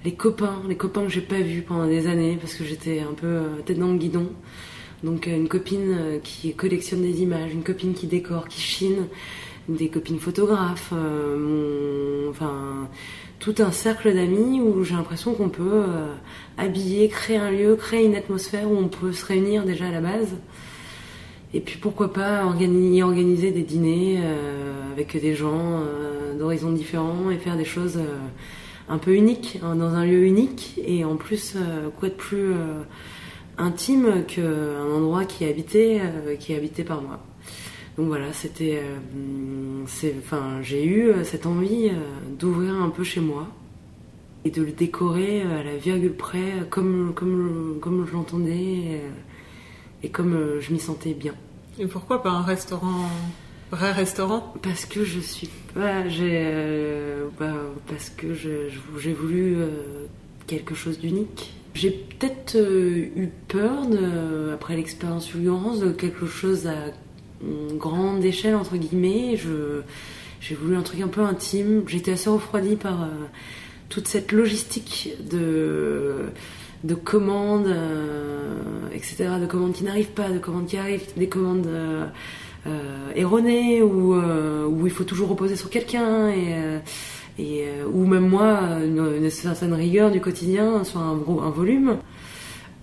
les 0.06 0.13
copains, 0.13 0.62
les 0.68 0.77
copains 0.77 1.03
que 1.03 1.10
j'ai 1.10 1.22
pas 1.22 1.39
vus 1.39 1.62
pendant 1.62 1.88
des 1.88 2.08
années 2.08 2.38
parce 2.39 2.53
que 2.53 2.63
j'étais 2.63 3.00
un 3.01 3.13
peu 3.13 3.27
euh, 3.27 3.62
tête 3.65 3.79
dans 3.79 3.91
le 3.91 3.98
guidon. 3.98 4.29
Donc 5.03 5.27
euh, 5.27 5.36
une 5.36 5.50
copine 5.50 5.96
euh, 5.98 6.20
qui 6.20 6.53
collectionne 6.53 7.01
des 7.01 7.22
images, 7.22 7.51
une 7.51 7.63
copine 7.63 7.94
qui 7.94 8.08
décore, 8.08 8.48
qui 8.48 8.62
chine, 8.62 9.08
des 9.68 9.89
copines 9.89 10.20
photographes, 10.20 10.94
enfin 12.27 12.89
tout 13.38 13.53
un 13.60 13.72
cercle 13.72 14.12
d'amis 14.12 14.60
où 14.62 14.84
j'ai 14.84 14.96
l'impression 14.96 15.36
qu'on 15.36 15.50
peut 15.50 15.84
habiller, 16.58 17.08
créer 17.08 17.38
un 17.38 17.51
lieu, 17.51 17.75
créer 17.75 18.03
une 18.03 18.15
atmosphère 18.15 18.68
où 18.72 18.75
on 18.75 18.88
peut 18.88 19.12
se 19.12 19.24
réunir 19.24 19.65
déjà 19.65 19.89
à 19.89 19.91
la 19.91 20.01
base. 20.01 20.38
Et 21.53 21.60
puis 21.60 21.77
pourquoi 21.77 22.12
pas 22.12 22.46
organiser, 22.46 23.03
organiser 23.03 23.51
des 23.51 23.62
dîners 23.62 24.20
avec 24.91 25.15
des 25.22 25.36
gens 25.36 25.84
d'horizons 26.39 26.72
différents 26.72 27.29
et 27.29 27.38
faire 27.38 27.56
des 27.56 27.63
choses 27.63 28.00
un 28.89 28.98
peu 28.98 29.15
uniques, 29.15 29.60
hein, 29.63 29.75
dans 29.75 29.93
un 29.93 30.05
lieu 30.05 30.25
unique. 30.25 30.79
Et 30.86 31.05
en 31.05 31.15
plus, 31.15 31.53
euh, 31.55 31.89
quoi 31.98 32.10
de 32.10 32.15
plus 32.15 32.51
euh, 32.51 32.81
intime 33.58 34.25
qu'un 34.27 34.91
endroit 34.93 35.25
qui 35.25 35.43
est 35.43 35.50
habité, 35.50 36.01
euh, 36.01 36.36
qui 36.36 36.53
est 36.53 36.58
habité 36.58 36.84
par 36.84 37.01
moi. 37.01 37.19
Donc 37.98 38.08
voilà, 38.08 38.31
c'était, 38.31 38.81
euh, 38.81 39.84
enfin, 40.19 40.62
j'ai 40.62 40.86
eu 40.86 41.10
euh, 41.10 41.24
cette 41.24 41.46
envie 41.46 41.89
euh, 41.89 42.00
d'ouvrir 42.38 42.75
un 42.75 42.89
peu 42.89 43.03
chez 43.03 43.19
moi 43.19 43.48
et 44.46 44.51
de 44.51 44.62
le 44.62 44.72
décorer 44.72 45.43
euh, 45.43 45.60
à 45.60 45.63
la 45.63 45.75
virgule 45.75 46.13
près, 46.13 46.38
euh, 46.38 46.63
comme 46.69 47.12
comme 47.13 47.77
comme 47.81 48.08
je 48.08 48.13
l'entendais 48.13 48.51
et, 48.51 49.01
euh, 50.05 50.08
comme 50.13 50.34
euh, 50.34 50.62
je 50.62 50.72
m'y 50.72 50.79
sentais 50.79 51.13
bien. 51.13 51.34
Et 51.77 51.88
pourquoi 51.88 52.24
pas 52.24 52.31
un 52.31 52.43
restaurant, 52.43 53.10
vrai 53.72 53.92
restaurant 53.92 54.54
Parce 54.62 54.86
que 54.86 55.04
je 55.04 55.20
suis 55.20 55.50
pas, 55.74 56.08
j'ai, 56.08 56.44
euh, 56.46 57.28
bah, 57.40 57.54
parce 57.88 58.10
que 58.10 58.34
j'ai 58.34 59.14
voulu 59.14 59.58
euh, 59.58 59.68
quelque 60.48 60.76
chose 60.76 61.00
d'unique. 61.00 61.54
J'ai 61.76 61.92
peut-être 61.92 62.56
euh, 62.56 63.10
eu 63.16 63.30
peur 63.48 63.86
de, 63.86 64.52
après 64.54 64.76
l'expérience 64.76 65.28
fulgurance 65.28 65.80
de 65.80 65.92
quelque 65.92 66.26
chose 66.26 66.68
à 66.68 66.92
grande 67.78 68.24
échelle 68.26 68.56
entre 68.56 68.76
guillemets. 68.76 69.38
J'ai 70.42 70.56
voulu 70.56 70.76
un 70.76 70.82
truc 70.82 71.02
un 71.02 71.08
peu 71.08 71.22
intime. 71.22 71.84
J'étais 71.88 72.14
assez 72.14 72.30
refroidie 72.30 72.76
par 72.76 73.08
toute 73.88 74.08
cette 74.08 74.32
logistique 74.32 75.14
de 75.30 76.26
de 76.86 76.96
commandes, 76.96 77.76
etc., 78.94 79.32
de 79.42 79.46
commandes 79.46 79.74
qui 79.74 79.84
n'arrivent 79.84 80.12
pas, 80.12 80.30
de 80.30 80.40
commandes 80.40 80.66
qui 80.66 80.78
arrivent, 80.78 81.08
des 81.18 81.28
commandes 81.28 81.68
euh, 82.68 83.12
erronées 83.16 83.82
ou 83.82 84.13
euh, 84.13 84.66
où 84.66 84.86
il 84.86 84.92
faut 84.92 85.04
toujours 85.04 85.30
reposer 85.30 85.56
sur 85.56 85.70
quelqu'un 85.70 86.28
et, 86.28 86.54
euh, 86.54 86.80
et 87.38 87.66
ou 87.92 88.06
même 88.06 88.28
moi 88.28 88.60
une, 88.84 89.30
certaine 89.30 89.74
rigueur 89.74 90.12
du 90.12 90.20
quotidien 90.20 90.84
sur 90.84 91.00
un, 91.00 91.12
un 91.13 91.50
volume. 91.50 91.98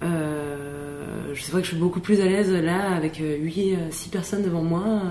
Euh, 0.02 1.34
je 1.34 1.42
sais 1.42 1.52
que 1.52 1.60
je 1.60 1.68
suis 1.68 1.76
beaucoup 1.76 2.00
plus 2.00 2.20
à 2.20 2.26
l'aise 2.26 2.50
là 2.50 2.94
avec 2.94 3.18
8, 3.18 3.76
6 3.90 4.08
personnes 4.08 4.42
devant 4.42 4.62
moi. 4.62 5.02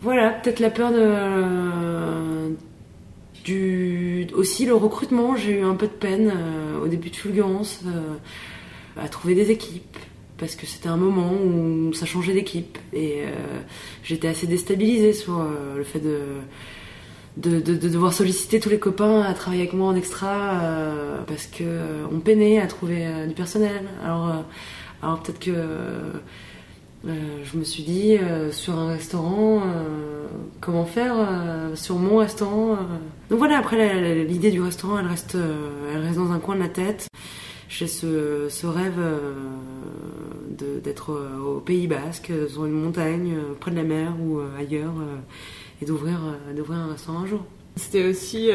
Voilà, 0.00 0.30
peut-être 0.30 0.58
la 0.58 0.70
peur 0.70 0.90
de 0.90 2.56
du 3.44 4.28
aussi 4.34 4.66
le 4.66 4.74
recrutement, 4.74 5.34
j'ai 5.36 5.60
eu 5.60 5.64
un 5.64 5.74
peu 5.74 5.86
de 5.86 5.92
peine 5.92 6.32
au 6.82 6.86
début 6.88 7.10
de 7.10 7.16
Fulgurance 7.16 7.82
à 8.96 9.08
trouver 9.08 9.34
des 9.34 9.50
équipes 9.50 9.96
parce 10.42 10.56
que 10.56 10.66
c'était 10.66 10.88
un 10.88 10.96
moment 10.96 11.30
où 11.32 11.92
ça 11.92 12.04
changeait 12.04 12.32
d'équipe 12.32 12.76
et 12.92 13.20
euh, 13.20 13.60
j'étais 14.02 14.26
assez 14.26 14.48
déstabilisée 14.48 15.12
sur 15.12 15.38
euh, 15.38 15.76
le 15.76 15.84
fait 15.84 16.00
de 16.00 16.18
de, 17.36 17.60
de 17.60 17.76
de 17.76 17.88
devoir 17.88 18.12
solliciter 18.12 18.58
tous 18.58 18.68
les 18.68 18.80
copains 18.80 19.22
à 19.22 19.34
travailler 19.34 19.62
avec 19.62 19.72
moi 19.72 19.86
en 19.86 19.94
extra 19.94 20.60
euh, 20.64 21.18
parce 21.28 21.46
que 21.46 21.62
on 22.10 22.18
peinait 22.18 22.58
à 22.60 22.66
trouver 22.66 23.06
du 23.28 23.34
personnel. 23.34 23.84
Alors 24.04 24.44
alors 25.00 25.22
peut-être 25.22 25.38
que 25.38 25.54
je 27.04 27.56
me 27.56 27.62
suis 27.62 27.84
dit 27.84 28.18
sur 28.50 28.76
un 28.76 28.88
restaurant 28.88 29.62
comment 30.60 30.84
faire 30.84 31.14
sur 31.74 31.96
mon 31.96 32.16
restaurant. 32.16 32.78
Donc 33.30 33.38
voilà 33.38 33.58
après 33.58 34.24
l'idée 34.24 34.50
du 34.50 34.60
restaurant 34.60 34.98
elle 34.98 35.06
reste 35.06 35.36
elle 35.94 36.02
reste 36.02 36.18
dans 36.18 36.32
un 36.32 36.40
coin 36.40 36.56
de 36.56 36.60
la 36.62 36.68
tête. 36.68 37.06
J'ai 37.74 37.86
ce, 37.86 38.48
ce 38.50 38.66
rêve 38.66 38.98
euh, 38.98 39.32
d'être 40.84 41.12
euh, 41.12 41.38
au 41.38 41.60
Pays 41.60 41.86
Basque, 41.86 42.28
euh, 42.30 42.46
sur 42.46 42.66
une 42.66 42.72
montagne, 42.72 43.34
près 43.60 43.70
de 43.70 43.76
la 43.76 43.82
mer 43.82 44.12
ou 44.20 44.40
ailleurs, 44.58 44.92
et 45.80 45.86
d'ouvrir 45.86 46.18
un 46.20 46.88
restaurant 46.88 47.20
un 47.20 47.26
jour. 47.26 47.40
C'était 47.76 48.04
aussi 48.06 48.50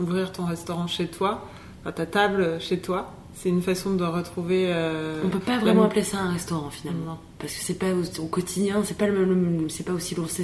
ouvrir 0.00 0.32
ton 0.32 0.46
restaurant 0.46 0.86
chez 0.86 1.08
toi, 1.08 1.46
enfin, 1.82 1.92
ta 1.92 2.06
table 2.06 2.56
chez 2.58 2.78
toi. 2.78 3.12
C'est 3.34 3.50
une 3.50 3.60
façon 3.60 3.92
de 3.92 4.02
retrouver. 4.04 4.72
euh, 4.72 5.20
On 5.22 5.28
peut 5.28 5.38
pas 5.38 5.58
vraiment 5.58 5.84
appeler 5.84 6.02
ça 6.02 6.20
un 6.20 6.32
restaurant 6.32 6.70
finalement, 6.70 7.04
Non. 7.04 7.18
parce 7.38 7.52
que 7.52 7.60
c'est 7.62 7.78
pas 7.78 7.92
au, 7.92 8.22
au 8.22 8.26
quotidien, 8.28 8.80
c'est 8.82 8.96
pas 8.96 9.06
le 9.08 9.12
même, 9.26 9.68
c'est 9.68 9.84
pas 9.84 9.92
aussi 9.92 10.14
lourd, 10.14 10.30
ça, 10.30 10.42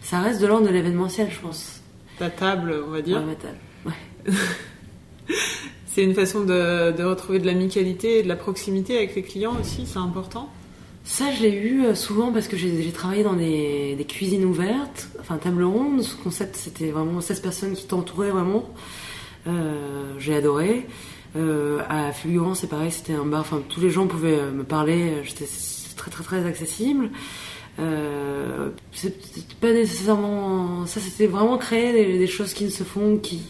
ça 0.00 0.20
reste 0.20 0.40
de 0.40 0.46
l'ordre 0.46 0.68
de 0.68 0.72
l'événementiel, 0.72 1.28
je 1.32 1.40
pense. 1.40 1.80
Ta 2.20 2.30
table, 2.30 2.72
on 2.86 2.90
va 2.92 3.02
dire. 3.02 3.18
Ouais, 3.18 3.24
ma 3.24 3.34
table. 3.34 3.58
Ouais. 3.84 4.32
C'est 5.94 6.02
une 6.02 6.14
façon 6.14 6.42
de, 6.42 7.04
retrouver 7.04 7.38
de 7.38 7.46
l'amicalité 7.46 8.18
et 8.18 8.22
de 8.24 8.28
la 8.28 8.34
proximité 8.34 8.96
avec 8.96 9.14
les 9.14 9.22
clients 9.22 9.54
aussi, 9.60 9.86
c'est 9.86 10.00
important. 10.00 10.50
Ça, 11.04 11.26
je 11.30 11.42
l'ai 11.42 11.52
eu 11.52 11.84
euh, 11.84 11.94
souvent 11.94 12.32
parce 12.32 12.48
que 12.48 12.56
j'ai 12.56 12.90
travaillé 12.90 13.22
dans 13.22 13.34
des, 13.34 14.04
cuisines 14.08 14.44
ouvertes, 14.44 15.08
enfin 15.20 15.36
table 15.36 15.62
ronde. 15.62 16.02
Ce 16.02 16.16
concept, 16.16 16.56
c'était 16.56 16.90
vraiment 16.90 17.20
16 17.20 17.38
personnes 17.38 17.74
qui 17.74 17.86
t'entouraient 17.86 18.32
vraiment. 18.32 18.68
Euh, 19.46 20.14
j'ai 20.18 20.34
adoré. 20.34 20.88
Euh, 21.36 21.78
à 21.88 22.10
Fulgurant, 22.10 22.56
c'est 22.56 22.66
pareil, 22.66 22.90
c'était 22.90 23.12
un 23.12 23.24
bar. 23.24 23.42
Enfin, 23.42 23.62
tous 23.68 23.80
les 23.80 23.90
gens 23.90 24.08
pouvaient 24.08 24.50
me 24.50 24.64
parler. 24.64 25.22
J'étais 25.22 25.46
très 25.94 26.10
très 26.10 26.24
très 26.24 26.44
accessible. 26.44 27.10
Euh, 27.78 28.70
c'est 28.90 29.14
pas 29.60 29.72
nécessairement. 29.72 30.86
Ça, 30.86 30.98
c'était 30.98 31.28
vraiment 31.28 31.56
créer 31.56 31.92
des, 31.92 32.18
des 32.18 32.26
choses 32.26 32.52
qui 32.52 32.64
ne 32.64 32.70
se 32.70 32.82
font, 32.82 33.16
qui 33.16 33.42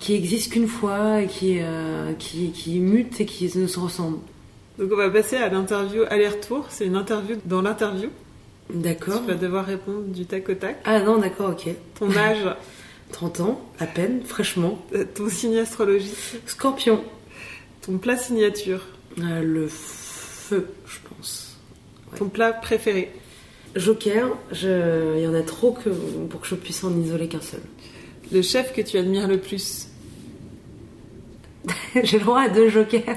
qui 0.00 0.14
existe 0.14 0.52
qu'une 0.52 0.66
fois 0.66 1.22
et 1.22 1.26
qui, 1.26 1.58
euh, 1.60 2.12
qui, 2.18 2.50
qui 2.50 2.80
mute 2.80 3.20
et 3.20 3.26
qui 3.26 3.56
ne 3.56 3.66
se 3.66 3.78
ressemble. 3.78 4.18
Donc 4.78 4.90
on 4.92 4.96
va 4.96 5.10
passer 5.10 5.36
à 5.36 5.48
l'interview 5.48 6.02
aller-retour. 6.08 6.66
C'est 6.70 6.86
une 6.86 6.96
interview 6.96 7.36
dans 7.44 7.60
l'interview. 7.62 8.08
D'accord. 8.72 9.20
Tu 9.20 9.26
vas 9.28 9.34
devoir 9.34 9.66
répondre 9.66 10.04
du 10.06 10.24
tac 10.26 10.48
au 10.48 10.54
tac. 10.54 10.80
Ah 10.84 11.00
non, 11.00 11.18
d'accord, 11.18 11.50
ok. 11.50 11.68
Ton 11.98 12.10
âge, 12.16 12.38
30 13.12 13.40
ans, 13.40 13.60
à 13.78 13.86
peine, 13.86 14.22
fraîchement. 14.24 14.78
euh, 14.94 15.04
ton 15.14 15.28
signe 15.28 15.58
astrologique, 15.58 16.14
Scorpion. 16.46 17.04
ton 17.82 17.98
plat 17.98 18.16
signature, 18.16 18.80
Euh, 19.18 19.42
le 19.42 19.66
feu, 19.68 20.68
je 20.86 20.98
pense. 21.08 21.56
Ouais. 22.12 22.18
ton 22.18 22.28
plat 22.28 22.52
préféré, 22.52 23.10
Joker, 23.76 24.28
je... 24.52 25.16
il 25.18 25.22
y 25.24 25.26
en 25.26 25.34
a 25.34 25.42
trop 25.42 25.72
que... 25.72 25.90
pour 25.90 26.40
que 26.40 26.46
je 26.46 26.54
puisse 26.54 26.82
en 26.84 26.96
isoler 26.98 27.26
qu'un 27.28 27.40
seul. 27.40 27.60
le 28.32 28.40
chef 28.40 28.72
que 28.72 28.80
tu 28.82 28.96
admires 28.98 29.26
le 29.28 29.38
plus. 29.38 29.88
J'ai 32.02 32.18
le 32.18 32.24
droit 32.24 32.42
à 32.42 32.48
deux 32.48 32.68
jokers. 32.68 33.16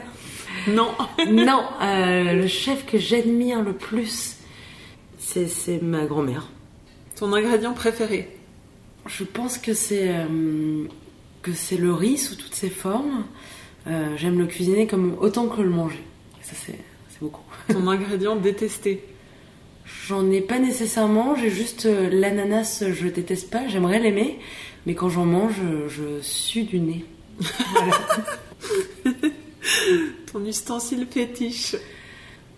Non. 0.68 0.92
non, 1.30 1.64
euh, 1.82 2.34
le 2.34 2.48
chef 2.48 2.86
que 2.86 2.98
j'admire 2.98 3.62
le 3.62 3.74
plus, 3.74 4.38
c'est, 5.18 5.82
ma 5.82 6.06
grand-mère. 6.06 6.50
Ton 7.16 7.34
ingrédient 7.34 7.74
préféré. 7.74 8.30
Je 9.08 9.24
pense 9.24 9.58
que 9.58 9.74
c'est 9.74 10.10
euh, 10.10 10.86
que 11.42 11.54
c'est 11.54 11.78
le 11.78 11.94
riz 11.94 12.18
sous 12.18 12.36
toutes 12.36 12.56
ses 12.56 12.70
formes. 12.70 13.26
Euh, 13.88 14.16
j'aime 14.16 14.40
le 14.40 14.46
cuisiner 14.46 14.88
comme 14.88 15.18
autant 15.20 15.48
que 15.48 15.62
le 15.62 15.70
manger. 15.70 16.02
Ça 16.42 16.54
c'est, 16.56 16.80
c'est 17.10 17.20
beaucoup. 17.20 17.44
Ton 17.68 17.88
ingrédient 17.88 18.36
détesté. 18.36 19.04
J'en 20.08 20.30
ai 20.32 20.40
pas 20.40 20.60
nécessairement. 20.60 21.36
J'ai 21.36 21.50
juste 21.50 21.86
l'ananas. 21.86 22.84
Je 22.90 23.08
déteste 23.08 23.50
pas. 23.50 23.68
J'aimerais 23.68 24.00
l'aimer, 24.00 24.40
mais 24.86 24.96
quand 24.96 25.10
j'en 25.10 25.26
mange, 25.26 25.56
je, 25.56 25.90
je 25.90 26.22
sue 26.22 26.64
du 26.64 26.80
nez. 26.80 27.04
Ton 30.32 30.46
ustensile 30.46 31.08
fétiche. 31.10 31.76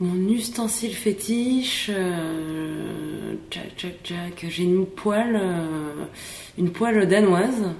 Mon 0.02 0.28
ustensile 0.28 0.94
fétiche, 0.94 1.90
euh, 1.90 3.36
tchac, 3.50 3.78
tchac, 3.78 3.94
tchac, 4.04 4.46
j'ai 4.50 4.64
une 4.64 4.86
poêle, 4.86 5.40
euh, 5.42 6.06
une 6.58 6.72
poêle 6.72 7.08
danoise 7.08 7.74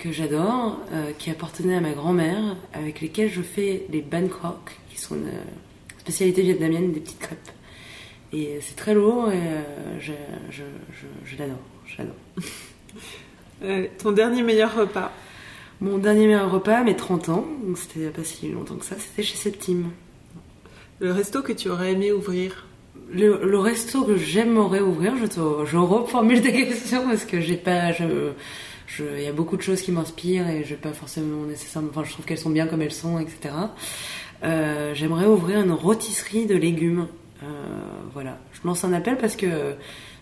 que 0.00 0.10
j'adore, 0.10 0.80
euh, 0.92 1.12
qui 1.16 1.30
appartenait 1.30 1.76
à 1.76 1.80
ma 1.80 1.92
grand-mère, 1.92 2.56
avec 2.72 3.00
lesquelles 3.00 3.30
je 3.30 3.42
fais 3.42 3.86
les 3.90 4.00
Bangkok, 4.00 4.72
qui 4.90 4.98
sont 4.98 5.14
une 5.14 5.30
spécialité 5.98 6.42
vietnamienne, 6.42 6.92
des 6.92 6.98
petites 6.98 7.20
crêpes. 7.20 7.50
Et 8.32 8.58
c'est 8.60 8.74
très 8.74 8.94
lourd 8.94 9.30
et 9.30 9.40
je, 10.00 10.12
je, 10.50 10.62
je, 10.92 11.06
je 11.24 11.36
l'adore, 11.36 11.58
je 11.86 11.96
l'adore. 11.98 12.16
Ton 13.98 14.12
dernier 14.12 14.42
meilleur 14.42 14.74
repas. 14.74 15.12
Mon 15.80 15.96
dernier 15.96 16.26
meilleur 16.26 16.50
repas, 16.50 16.82
mes 16.82 16.94
30 16.94 17.30
ans, 17.30 17.46
donc 17.64 17.78
c'était 17.78 18.10
pas 18.10 18.22
si 18.22 18.50
longtemps 18.50 18.74
que 18.74 18.84
ça, 18.84 18.96
c'était 18.98 19.22
chez 19.22 19.36
Septime. 19.36 19.90
Le 20.98 21.10
resto 21.10 21.40
que 21.40 21.54
tu 21.54 21.70
aurais 21.70 21.92
aimé 21.92 22.12
ouvrir. 22.12 22.66
Le, 23.10 23.40
le 23.42 23.58
resto 23.58 24.04
que 24.04 24.18
j'aimerais 24.18 24.80
ouvrir, 24.80 25.16
je, 25.16 25.24
te, 25.24 25.40
je 25.64 25.76
reformule 25.78 26.42
ta 26.42 26.52
question 26.52 27.08
parce 27.08 27.24
que 27.24 27.40
j'ai 27.40 27.56
pas, 27.56 27.92
je, 27.92 28.04
il 28.98 29.22
y 29.22 29.26
a 29.26 29.32
beaucoup 29.32 29.56
de 29.56 29.62
choses 29.62 29.80
qui 29.80 29.90
m'inspirent 29.90 30.50
et 30.50 30.64
je 30.64 30.74
pas 30.74 30.92
forcément 30.92 31.44
nécessairement, 31.44 31.88
enfin 31.88 32.04
je 32.04 32.12
trouve 32.12 32.26
qu'elles 32.26 32.36
sont 32.36 32.50
bien 32.50 32.66
comme 32.66 32.82
elles 32.82 32.92
sont, 32.92 33.18
etc. 33.18 33.54
Euh, 34.44 34.94
j'aimerais 34.94 35.26
ouvrir 35.26 35.60
une 35.60 35.72
rôtisserie 35.72 36.44
de 36.44 36.56
légumes. 36.56 37.06
Euh, 37.42 37.46
voilà, 38.12 38.38
je 38.52 38.66
lance 38.68 38.84
un 38.84 38.92
appel 38.92 39.16
parce 39.16 39.34
que 39.34 39.46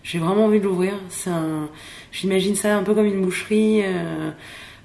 j'ai 0.03 0.19
vraiment 0.19 0.45
envie 0.45 0.61
de 0.61 0.63
l'ouvrir. 0.63 0.93
C'est 1.09 1.31
un, 1.31 1.67
j'imagine 2.13 2.55
ça 2.55 2.77
un 2.77 2.83
peu 2.83 2.95
comme 2.95 3.07
une 3.07 3.21
boucherie. 3.21 3.81
Euh, 3.83 4.31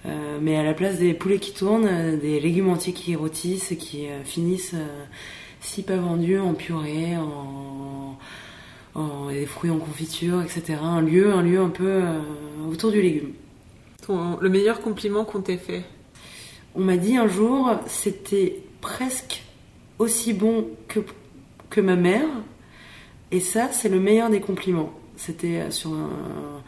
euh, 0.06 0.38
mais 0.40 0.56
à 0.56 0.62
la 0.62 0.74
place 0.74 0.98
des 0.98 1.14
poulets 1.14 1.38
qui 1.38 1.52
tournent, 1.52 1.86
euh, 1.86 2.16
des 2.16 2.40
légumes 2.40 2.68
entiers 2.68 2.92
qui 2.92 3.14
rôtissent 3.16 3.72
et 3.72 3.76
qui 3.76 4.08
euh, 4.08 4.22
finissent, 4.24 4.74
si 5.60 5.82
pas 5.82 5.96
vendus, 5.96 6.38
en 6.38 6.54
purée, 6.54 7.16
en, 7.16 8.18
des 9.30 9.46
fruits 9.46 9.70
en 9.70 9.78
confiture, 9.78 10.42
etc. 10.42 10.78
Un 10.82 11.00
lieu, 11.00 11.32
un 11.32 11.42
lieu 11.42 11.58
un 11.60 11.70
peu 11.70 12.02
autour 12.70 12.92
du 12.92 13.02
légume. 13.02 13.32
Ton, 14.06 14.38
le 14.40 14.48
meilleur 14.48 14.80
compliment 14.80 15.24
qu'on 15.24 15.40
t'ait 15.40 15.56
fait? 15.56 15.82
On 16.74 16.80
m'a 16.80 16.96
dit 16.96 17.16
un 17.16 17.26
jour, 17.26 17.70
c'était 17.86 18.62
presque 18.80 19.42
aussi 19.98 20.32
bon 20.32 20.68
que, 20.88 21.00
que 21.70 21.80
ma 21.80 21.96
mère, 21.96 22.28
et 23.32 23.40
ça, 23.40 23.68
c'est 23.72 23.88
le 23.88 23.98
meilleur 23.98 24.28
des 24.30 24.40
compliments. 24.40 24.92
C'était 25.16 25.70
sur 25.70 25.92
un- 25.92 26.62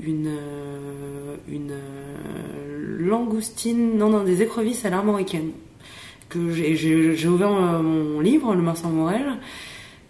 une, 0.00 0.26
euh, 0.28 1.36
une 1.48 1.70
euh, 1.72 2.98
langoustine, 3.00 3.96
non, 3.96 4.10
non, 4.10 4.24
des 4.24 4.42
écrevisses 4.42 4.84
à 4.84 4.90
l'armoricaine. 4.90 5.50
Que 6.28 6.50
j'ai- 6.52 7.26
ouvert 7.28 7.52
euh, 7.52 7.82
mon 7.82 8.20
livre, 8.20 8.54
le 8.54 8.62
Marsan 8.62 8.90
Morel, 8.90 9.38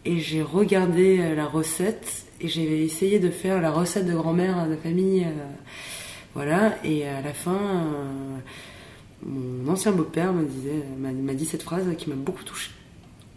et 0.05 0.18
j'ai 0.20 0.42
regardé 0.42 1.35
la 1.35 1.47
recette, 1.47 2.25
et 2.40 2.49
j'ai 2.49 2.85
essayé 2.85 3.18
de 3.18 3.31
faire 3.31 3.61
la 3.61 3.70
recette 3.70 4.07
de 4.07 4.14
grand-mère 4.14 4.68
de 4.68 4.77
famille. 4.77 5.25
euh, 5.25 5.47
voilà, 6.35 6.77
et 6.85 7.07
à 7.07 7.20
la 7.20 7.33
fin, 7.33 7.53
euh, 7.55 8.38
mon 9.25 9.70
ancien 9.70 9.92
beau-père 9.92 10.33
m'a 10.33 11.12
m'a 11.12 11.35
dit 11.35 11.47
cette 11.47 11.62
phrase 11.62 11.87
qui 11.97 12.09
m'a 12.11 12.16
beaucoup 12.16 12.42
touchée. 12.44 12.70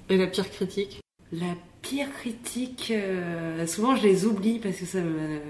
Et 0.09 0.17
la 0.17 0.27
pire 0.27 0.49
critique? 0.49 1.01
La 1.31 1.53
pire 1.89 2.11
critique, 2.11 2.91
euh, 2.93 3.65
souvent 3.65 3.95
je 3.95 4.03
les 4.03 4.25
oublie 4.25 4.59
parce 4.59 4.75
que 4.75 4.85
ça 4.85 4.99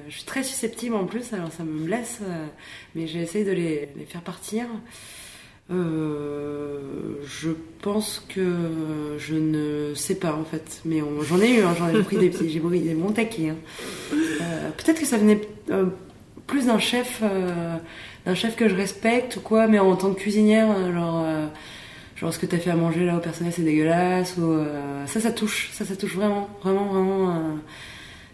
je 0.07 0.13
suis 0.13 0.23
très 0.23 0.43
susceptible 0.43 0.95
en 0.95 1.05
plus, 1.05 1.33
alors 1.33 1.51
ça 1.51 1.63
me 1.63 1.85
blesse, 1.85 2.19
euh, 2.21 2.45
mais 2.95 3.07
j'essaye 3.07 3.43
de 3.43 3.51
les, 3.51 3.89
faire 4.07 4.21
partir. 4.21 4.65
Euh, 5.69 6.79
je 7.25 7.49
pense 7.81 8.23
que 8.29 9.17
je 9.17 9.35
ne 9.35 9.93
sais 9.95 10.15
pas 10.15 10.33
en 10.33 10.43
fait, 10.43 10.81
mais 10.85 11.01
j'en 11.27 11.41
ai 11.41 11.55
eu, 11.55 11.61
hein, 11.61 11.75
j'en 11.77 11.89
ai 11.89 12.03
pris 12.03 12.17
des 12.17 12.31
j'ai 12.31 12.59
pris 12.59 12.81
des 12.81 12.93
bons 12.93 13.13
hein. 13.17 13.55
Peut-être 14.77 14.99
que 14.99 15.05
ça 15.05 15.17
venait 15.17 15.41
plus 16.45 16.67
d'un 16.67 16.79
chef, 16.79 17.23
d'un 18.25 18.35
chef 18.35 18.55
que 18.55 18.69
je 18.69 18.75
respecte 18.75 19.37
ou 19.37 19.41
quoi, 19.41 19.67
mais 19.67 19.79
en 19.79 19.95
tant 19.95 20.13
que 20.13 20.19
cuisinière, 20.19 20.93
genre. 20.93 21.25
Genre 22.17 22.33
ce 22.33 22.39
que 22.39 22.45
t'as 22.47 22.57
fait 22.57 22.71
à 22.71 22.75
manger 22.75 23.05
là 23.05 23.17
au 23.17 23.19
personnel 23.19 23.53
c'est 23.55 23.61
dégueulasse 23.63 24.37
ou 24.37 24.43
euh, 24.51 25.05
ça 25.05 25.19
ça 25.19 25.31
touche. 25.31 25.69
Ça 25.71 25.85
ça 25.85 25.95
touche 25.95 26.15
vraiment 26.15 26.49
vraiment 26.63 26.85
vraiment 26.85 27.29
euh, 27.29 27.53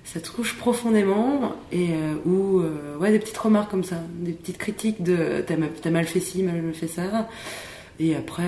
ça 0.06 0.20
touche 0.22 0.56
profondément 0.56 1.54
et 1.72 1.90
euh, 1.92 2.16
ou 2.26 2.62
euh, 2.62 2.98
ouais 2.98 3.12
des 3.12 3.20
petites 3.20 3.38
remarques 3.38 3.70
comme 3.72 3.84
ça. 3.84 3.98
Des 4.20 4.32
petites 4.32 4.58
critiques 4.58 5.04
de 5.04 5.44
t'as 5.46 5.58
ma- 5.58 5.68
t'as 5.68 5.90
mal 5.90 6.06
fait 6.06 6.22
ci 6.22 6.44
mal 6.44 6.62
fait 6.74 6.88
ça. 6.88 7.28
Et 8.00 8.16
après 8.16 8.44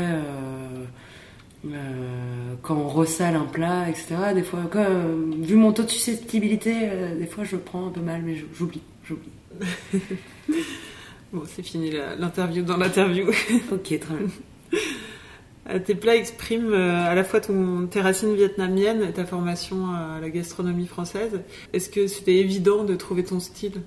quand 2.62 2.76
on 2.76 2.88
ressale 2.88 3.36
un 3.36 3.45
plat 3.45 3.89
etc 3.89 4.15
des 4.36 4.43
fois 4.43 4.62
vu 5.41 5.56
mon 5.56 5.74
taux 5.74 5.82
de 5.84 5.89
susceptibilité 5.89 6.76
des 7.19 7.26
fois 7.26 7.43
je 7.43 7.56
prends 7.56 7.88
un 7.88 7.89
peu 7.89 8.02
mal 8.02 8.21
mais 8.24 8.36
j'oublie 8.58 8.82
j'oublie. 9.08 9.32
Bon, 11.34 11.41
c'est 11.48 11.63
fini 11.63 11.91
l'interview 12.19 12.63
dans 12.63 12.78
l'interview. 12.78 13.28
ok 13.71 13.84
très 14.00 14.15
bien 14.15 14.28
Tes 15.86 15.95
plats 15.95 16.15
expriment 16.15 16.73
euh, 16.73 17.10
à 17.10 17.15
la 17.15 17.23
fois 17.23 17.39
ton, 17.41 17.88
tes 17.88 17.99
racines 18.01 18.36
vietnamiennes 18.36 19.01
et 19.04 19.12
ta 19.13 19.25
formation 19.25 19.88
à 19.89 20.19
la 20.21 20.30
gastronomie 20.30 20.86
française. 20.86 21.41
Est-ce 21.73 21.89
que 21.89 22.06
c'était 22.08 22.36
évident 22.36 22.84
de 22.84 22.95
trouver 22.95 23.23
ton 23.23 23.39
style? 23.39 23.82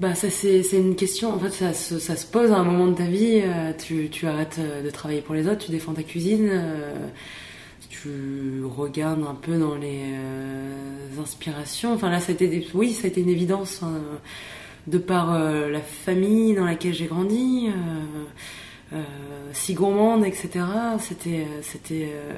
Bah 0.00 0.14
ça 0.14 0.30
c'est 0.30 0.62
une 0.74 0.94
question, 0.94 1.34
en 1.34 1.40
fait 1.40 1.50
ça, 1.50 1.72
se- 1.72 2.26
pose 2.30 2.52
à 2.52 2.56
un 2.58 2.62
moment 2.62 2.86
de 2.86 2.94
ta 2.94 3.06
vie, 3.06 3.40
euh, 3.42 3.72
tu, 3.76 4.26
arrêtes 4.28 4.58
euh, 4.60 4.80
de 4.84 4.90
travailler 4.90 5.22
pour 5.22 5.34
les 5.34 5.48
autres, 5.48 5.64
tu 5.64 5.72
défends 5.72 5.92
ta 5.92 6.04
cuisine, 6.04 6.48
euh, 6.52 7.08
tu 7.90 8.62
regardes 8.64 9.22
un 9.22 9.34
peu 9.34 9.58
dans 9.58 9.74
les 9.74 10.02
euh, 10.12 11.20
inspirations, 11.20 11.94
enfin 11.94 12.10
là 12.10 12.20
ça 12.20 12.32
oui 12.74 12.92
ça 12.92 13.06
a 13.06 13.08
été 13.08 13.20
une 13.22 13.28
évidence 13.28 13.82
hein, 13.82 14.00
de 14.86 14.98
par 14.98 15.34
euh, 15.34 15.68
la 15.68 15.80
famille 15.80 16.54
dans 16.54 16.64
laquelle 16.64 16.94
j'ai 16.94 17.06
grandi, 17.06 17.66
euh, 17.66 17.70
euh, 17.72 18.24
si 19.52 19.74
gourmande 19.74 20.24
etc. 20.24 20.48
C'était 21.00 21.40
euh, 21.46 21.62
c'était 21.62 22.08
euh, 22.12 22.32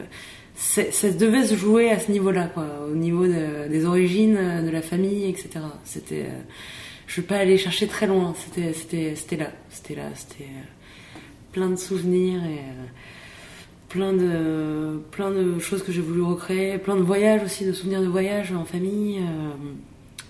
ça 0.56 1.10
devait 1.10 1.44
se 1.46 1.54
jouer 1.54 1.90
à 1.90 1.98
ce 1.98 2.10
niveau-là 2.12 2.46
quoi, 2.48 2.66
au 2.90 2.94
niveau 2.94 3.26
de- 3.26 3.68
des 3.68 3.84
origines, 3.86 4.36
euh, 4.36 4.62
de 4.62 4.70
la 4.70 4.82
famille 4.82 5.26
etc. 5.28 5.48
C'était 5.84 6.22
euh, 6.24 6.40
je 7.06 7.12
suis 7.14 7.22
pas 7.22 7.36
allée 7.38 7.58
chercher 7.58 7.86
très 7.88 8.06
loin. 8.06 8.34
C'était, 8.38 8.72
c'était, 8.72 9.14
c'était 9.16 9.36
là. 9.36 9.50
C'était 9.70 9.94
là. 9.96 10.04
C'était 10.14 10.44
euh, 10.44 11.18
plein 11.52 11.68
de 11.68 11.76
souvenirs 11.76 12.40
et 12.44 12.58
euh, 12.58 12.86
plein 13.88 14.12
de, 14.12 15.00
plein 15.10 15.30
de 15.32 15.58
choses 15.58 15.82
que 15.82 15.90
j'ai 15.90 16.02
voulu 16.02 16.22
recréer. 16.22 16.78
Plein 16.78 16.94
de 16.96 17.02
voyages 17.02 17.42
aussi, 17.42 17.64
de 17.64 17.72
souvenirs 17.72 18.00
de 18.00 18.06
voyages 18.06 18.52
en 18.52 18.64
famille, 18.64 19.18
euh, 19.18 19.50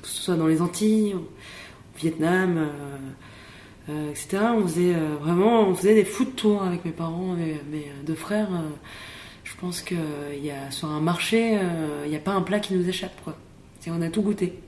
que 0.01 0.09
ce 0.09 0.23
soit 0.23 0.37
dans 0.37 0.47
les 0.47 0.63
Antilles, 0.63 1.15
au 1.15 1.27
Vietnam, 1.99 2.57
euh, 2.57 2.67
euh. 3.91 4.53
On 4.55 4.63
faisait 4.67 4.95
euh, 4.95 5.17
vraiment, 5.21 5.69
on 5.69 5.75
faisait 5.75 5.95
des 5.95 6.05
foot 6.05 6.37
tours 6.37 6.63
avec 6.63 6.85
mes 6.85 6.93
parents 6.93 7.37
et 7.37 7.61
mes 7.71 7.91
deux 8.07 8.15
frères. 8.15 8.49
euh, 8.53 8.69
je 9.45 9.55
pense 9.61 9.83
que 9.83 9.95
euh, 9.95 10.35
y 10.41 10.51
a 10.51 10.71
sur 10.71 10.89
un 10.89 11.01
marché, 11.01 11.59
euh, 11.59 12.03
il 12.05 12.11
n'y 12.11 12.17
a 12.17 12.21
pas 12.21 12.33
un 12.33 12.43
plat 12.43 12.61
qui 12.61 12.75
nous 12.75 12.89
échappe 12.89 13.13
quoi. 13.25 13.37
On 13.89 14.01
a 14.03 14.09
tout 14.09 14.23
goûté. 14.23 14.59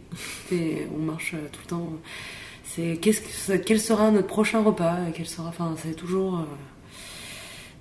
On 0.52 0.98
marche 0.98 1.34
euh, 1.34 1.48
tout 1.52 1.60
le 1.64 1.68
temps. 1.68 1.92
c'est 2.64 2.96
qu'est-ce 3.00 3.52
que, 3.52 3.56
quel 3.56 3.80
sera 3.80 4.10
notre 4.10 4.26
prochain 4.26 4.62
repas, 4.62 4.96
quel 5.14 5.26
sera, 5.26 5.48
enfin, 5.48 5.74
c'est 5.78 5.94
toujours 5.94 6.38
euh, 6.38 6.44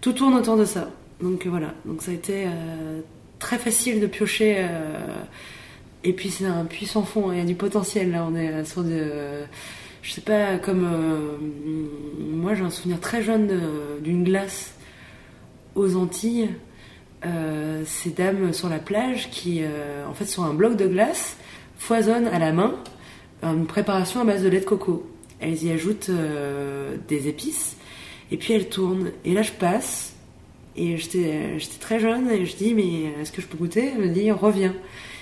tout 0.02 0.14
tourne 0.14 0.36
autour 0.36 0.58
de 0.58 0.66
ça. 0.66 0.90
Donc 1.22 1.46
voilà, 1.48 1.74
donc 1.86 2.02
ça 2.02 2.12
a 2.12 2.14
été 2.14 2.46
euh, 2.48 3.02
très 3.40 3.58
facile 3.58 4.00
de 4.00 4.08
piocher. 4.08 4.56
euh, 4.60 4.98
et 6.04 6.14
puis 6.14 6.30
c'est 6.32 6.46
un 6.46 6.66
puits 6.66 6.88
sans 6.88 7.04
fond, 7.04 7.32
il 7.32 7.38
y 7.38 7.42
a 7.42 7.46
du 7.46 7.56
potentiel 7.56 8.12
là. 8.12 8.26
On 8.30 8.36
est 8.36 8.66
sur 8.66 8.84
de, 8.84 9.44
je 10.02 10.12
sais 10.14 10.22
pas, 10.22 10.58
comme 10.58 10.86
euh, 10.86 11.38
moi 12.20 12.56
j'ai 12.56 12.64
un 12.64 12.70
souvenir 12.70 13.00
très 13.00 13.22
jeune 13.22 13.48
de- 13.48 14.00
d'une 14.02 14.24
glace 14.24 14.74
aux 15.76 15.96
Antilles. 15.96 16.50
Euh, 17.24 17.84
ces 17.86 18.10
dames 18.10 18.52
sur 18.52 18.68
la 18.68 18.80
plage 18.80 19.30
qui, 19.30 19.60
euh, 19.62 20.08
en 20.10 20.14
fait, 20.16 20.26
sur 20.26 20.44
un 20.44 20.56
bloc 20.56 20.76
de 20.76 20.88
glace, 20.88 21.38
foisonnent 21.78 22.28
à 22.28 22.40
la 22.40 22.52
main 22.52 22.74
une 23.44 23.68
préparation 23.68 24.22
à 24.22 24.24
base 24.26 24.44
de 24.44 24.50
lait 24.50 24.60
de 24.60 24.66
coco. 24.66 25.08
Elles 25.40 25.64
y 25.64 25.72
ajoutent 25.72 26.10
euh, 26.10 26.96
des 27.08 27.28
épices 27.28 27.76
et 28.32 28.38
puis 28.38 28.54
elles 28.54 28.70
tournent. 28.70 29.12
Et 29.26 29.34
là, 29.34 29.44
je 29.44 29.52
passe 29.52 30.14
et 30.76 30.98
j'étais 30.98 31.58
très 31.80 32.00
jeune 32.00 32.30
et 32.32 32.46
je 32.46 32.56
dis 32.56 32.74
mais 32.74 33.12
est-ce 33.22 33.32
que 33.32 33.42
je 33.42 33.48
peux 33.48 33.58
goûter? 33.58 33.92
Elle 33.96 34.02
me 34.10 34.14
dit 34.14 34.32
reviens. 34.32 34.74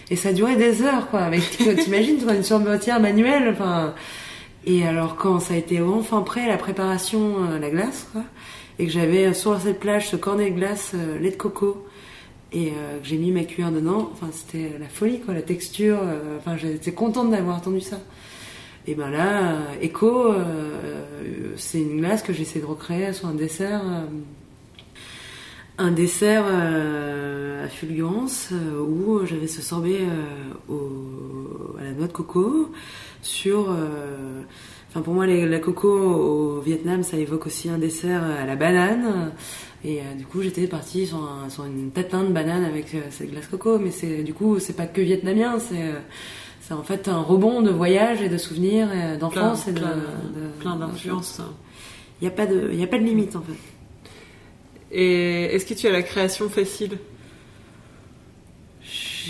Et 0.09 0.15
ça 0.15 0.29
a 0.29 0.33
duré 0.33 0.55
des 0.55 0.81
heures 0.81 1.09
quoi. 1.09 1.29
T'imagines 1.83 2.17
toi 2.17 2.33
une 2.33 2.43
sorbetière 2.43 2.99
manuelle. 3.01 3.49
Enfin 3.51 3.93
et 4.65 4.85
alors 4.85 5.15
quand 5.15 5.39
ça 5.39 5.53
a 5.53 5.57
été 5.57 5.81
enfin 5.81 6.21
prêt 6.21 6.47
la 6.47 6.57
préparation 6.57 7.45
euh, 7.45 7.59
la 7.59 7.69
glace 7.69 8.07
et 8.79 8.85
que 8.85 8.91
j'avais 8.91 9.27
euh, 9.27 9.33
sur 9.33 9.59
cette 9.59 9.79
plage 9.79 10.09
ce 10.09 10.15
cornet 10.15 10.49
de 10.49 10.55
glace 10.55 10.93
euh, 10.95 11.19
lait 11.19 11.31
de 11.31 11.35
coco 11.35 11.85
et 12.51 12.69
euh, 12.69 12.99
que 12.99 13.05
j'ai 13.05 13.17
mis 13.17 13.31
ma 13.31 13.43
cuillère 13.43 13.71
dedans, 13.71 14.09
enfin 14.11 14.29
c'était 14.31 14.71
la 14.79 14.87
folie 14.87 15.19
quoi, 15.19 15.35
la 15.35 15.43
texture. 15.43 15.99
Enfin 16.39 16.57
j'étais 16.57 16.93
contente 16.93 17.29
d'avoir 17.29 17.57
entendu 17.57 17.79
ça. 17.79 17.99
Et 18.87 18.95
ben 18.95 19.11
là, 19.11 19.55
Echo, 19.83 20.33
c'est 21.57 21.79
une 21.79 21.99
glace 21.99 22.23
que 22.23 22.33
j'essaie 22.33 22.59
de 22.59 22.65
recréer 22.65 23.13
sur 23.13 23.27
un 23.27 23.35
dessert. 23.35 23.83
un 25.77 25.91
dessert 25.91 26.45
à 26.45 27.67
fulgurance 27.67 28.49
où 28.79 29.23
j'avais 29.27 29.45
ce 29.45 29.61
sorbet 29.61 29.99
à 30.69 31.83
la 31.83 31.91
noix 31.91 32.07
de 32.07 32.13
coco 32.13 32.71
sur. 33.21 33.69
euh, 33.71 34.41
Enfin, 34.91 35.01
pour 35.01 35.13
moi, 35.13 35.27
les- 35.27 35.47
la 35.47 35.59
coco 35.59 35.87
au 35.87 36.61
Vietnam, 36.61 37.03
ça 37.03 37.15
évoque 37.15 37.45
aussi 37.45 37.69
un 37.69 37.77
dessert 37.77 38.23
à 38.23 38.43
la 38.47 38.55
banane. 38.55 39.31
Et 39.85 39.99
euh, 39.99 40.15
du 40.17 40.25
coup, 40.25 40.41
j'étais 40.41 40.65
partie 40.65 41.05
sur, 41.05 41.17
un- 41.17 41.47
sur 41.49 41.63
une 41.65 41.91
tatin 41.91 42.23
de 42.23 42.29
banane 42.31 42.65
avec 42.65 42.95
euh, 42.95 43.01
cette 43.11 43.29
glace 43.29 43.45
coco. 43.45 43.77
Mais 43.77 43.91
c'est 43.91 44.23
du 44.23 44.33
coup, 44.33 44.57
c'est 44.57 44.73
pas 44.75 44.87
que 44.87 44.99
vietnamien, 44.99 45.59
c'est 45.59 45.83
euh, 45.83 46.73
en 46.75 46.81
fait 46.81 47.07
un 47.07 47.21
rebond 47.21 47.61
de 47.61 47.69
voyage 47.69 48.23
et 48.23 48.29
de 48.29 48.37
souvenirs 48.39 48.87
d'enfance 49.19 49.67
et 49.67 49.73
de, 49.73 49.79
plein, 50.59 50.75
d'influences. 50.75 51.39
Il 52.19 52.23
n'y 52.23 52.27
a 52.27 52.31
pas 52.31 52.47
de, 52.47 52.71
il 52.73 52.81
a 52.83 52.87
pas 52.87 52.97
de 52.97 53.03
limite 53.03 53.35
en 53.35 53.41
fait. 53.41 53.53
Et 54.91 55.43
est-ce 55.55 55.67
que 55.67 55.75
tu 55.75 55.85
as 55.87 55.91
la 55.91 56.01
création 56.01 56.49
facile? 56.49 56.97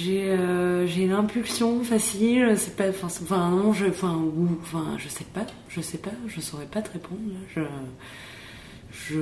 J'ai 0.01 0.29
euh, 0.29 0.87
j'ai 0.87 1.07
l'impulsion 1.07 1.83
facile, 1.83 2.53
c'est 2.57 2.75
pas 2.77 2.89
enfin 2.89 3.49
non 3.49 3.73
je 3.73 3.87
enfin 3.87 4.17
enfin 4.61 4.95
je 4.97 5.09
sais 5.09 5.25
pas, 5.25 5.45
je 5.67 5.81
sais 5.81 5.97
pas, 5.97 6.11
je 6.27 6.39
saurais 6.39 6.67
pas 6.67 6.81
te 6.81 6.93
répondre. 6.93 7.19
Je 7.53 7.61
je 8.91 9.19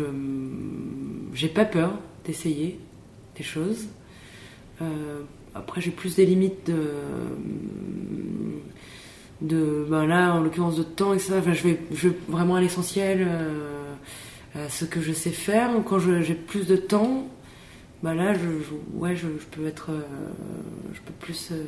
j'ai 1.33 1.47
pas 1.47 1.65
peur 1.65 1.93
d'essayer 2.25 2.79
des 3.35 3.43
choses. 3.43 3.87
Euh, 4.81 5.21
après 5.55 5.81
j'ai 5.81 5.89
plus 5.89 6.15
des 6.15 6.25
limites 6.25 6.67
de 6.67 6.83
de 9.41 9.87
ben 9.89 10.05
là 10.05 10.35
en 10.35 10.41
l'occurrence 10.41 10.75
de 10.77 10.83
temps 10.83 11.13
etc. 11.13 11.35
Enfin, 11.39 11.53
je 11.53 11.63
vais 11.63 11.79
je 11.91 12.09
vais 12.09 12.15
vraiment 12.27 12.55
à 12.55 12.61
l'essentiel 12.61 13.27
euh, 13.27 14.67
ce 14.69 14.85
que 14.85 15.01
je 15.01 15.13
sais 15.13 15.31
faire. 15.31 15.71
Quand 15.85 15.97
j'ai 15.97 16.35
plus 16.35 16.67
de 16.67 16.75
temps, 16.75 17.27
bah 18.03 18.13
là, 18.13 18.33
je, 18.33 18.39
je- 18.39 18.97
ouais, 18.97 19.15
je, 19.15 19.27
je 19.27 19.45
peux 19.51 19.65
être, 19.67 19.89
euh, 19.91 20.01
je 20.93 20.99
peux 21.01 21.13
plus 21.19 21.49
euh, 21.51 21.63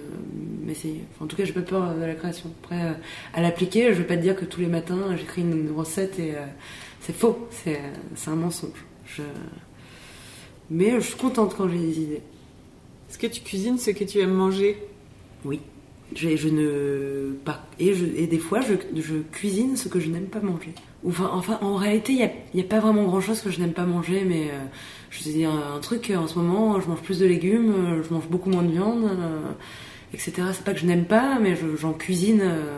m'essayer. 0.66 1.02
Enfin, 1.14 1.26
en 1.26 1.28
tout 1.28 1.36
cas, 1.36 1.44
j'ai 1.44 1.54
pas 1.54 1.62
peur 1.62 1.96
de 1.96 2.02
la 2.02 2.14
création. 2.16 2.52
Après, 2.64 2.84
euh, 2.86 2.94
à 3.34 3.42
l'appliquer, 3.42 3.94
je 3.94 4.00
vais 4.00 4.04
pas 4.04 4.16
te 4.18 4.22
dire 4.22 4.36
que 4.36 4.46
tous 4.46 4.62
les 4.62 4.68
matins, 4.68 5.16
j'écris 5.18 5.42
une 5.42 5.72
recette 5.76 6.20
et 6.20 6.36
euh, 6.36 6.46
c'est 7.02 7.16
faux, 7.16 7.48
c'est, 7.52 7.78
euh, 7.78 8.32
un 8.32 8.36
mensonge. 8.36 8.86
Je... 9.08 9.24
Mais 10.70 10.92
je 10.92 11.00
suis 11.00 11.16
contente 11.18 11.56
quand 11.58 11.68
j'ai 11.68 11.80
des 11.80 12.00
idées. 12.00 12.22
Est-ce 13.10 13.18
que 13.18 13.26
tu 13.28 13.42
cuisines 13.42 13.80
ce 13.80 13.90
que 13.90 14.04
tu 14.04 14.20
aimes 14.20 14.34
manger? 14.34 14.78
Oui. 15.46 15.60
Je, 16.16 16.36
je 16.38 16.48
ne 16.50 17.34
par- 17.46 17.66
et, 17.80 17.94
je, 17.94 18.06
et 18.06 18.28
des 18.28 18.38
fois 18.40 18.62
je, 18.62 18.74
je 19.00 19.16
cuisine 19.32 19.76
ce 19.78 19.88
que 19.88 20.00
je 20.00 20.10
n'aime 20.10 20.26
pas 20.28 20.40
manger. 20.42 20.74
Enfin, 21.08 21.58
en 21.62 21.76
réalité, 21.76 22.12
il 22.14 22.30
n'y 22.54 22.62
a, 22.62 22.64
pas 22.66 22.80
vraiment 22.80 23.04
grand 23.06 23.22
chose 23.22 23.42
que 23.42 23.50
je 23.50 23.60
n'aime 23.62 23.72
pas 23.72 23.86
manger, 23.86 24.24
mais 24.28 24.50
euh, 24.50 24.60
je 25.10 25.20
te 25.24 25.30
dis 25.30 25.46
un, 25.46 25.80
truc 25.82 26.12
en 26.16 26.28
ce 26.28 26.38
moment, 26.38 26.80
je 26.82 26.88
mange 26.90 27.00
plus 27.02 27.20
de 27.20 27.26
légumes, 27.26 27.74
euh, 27.74 28.04
je 28.04 28.14
mange 28.14 28.28
beaucoup 28.28 28.50
moins 28.50 28.64
de 28.64 28.72
viande, 28.72 29.06
euh, 29.06 29.40
etc. 30.14 30.34
C'est 30.54 30.64
pas 30.66 30.74
que 30.74 30.80
je 30.80 30.86
n'aime 30.86 31.06
pas, 31.06 31.40
mais 31.40 31.56
je- 31.56 31.76
j'en 31.78 31.94
cuisine. 31.94 32.42
euh, 32.44 32.78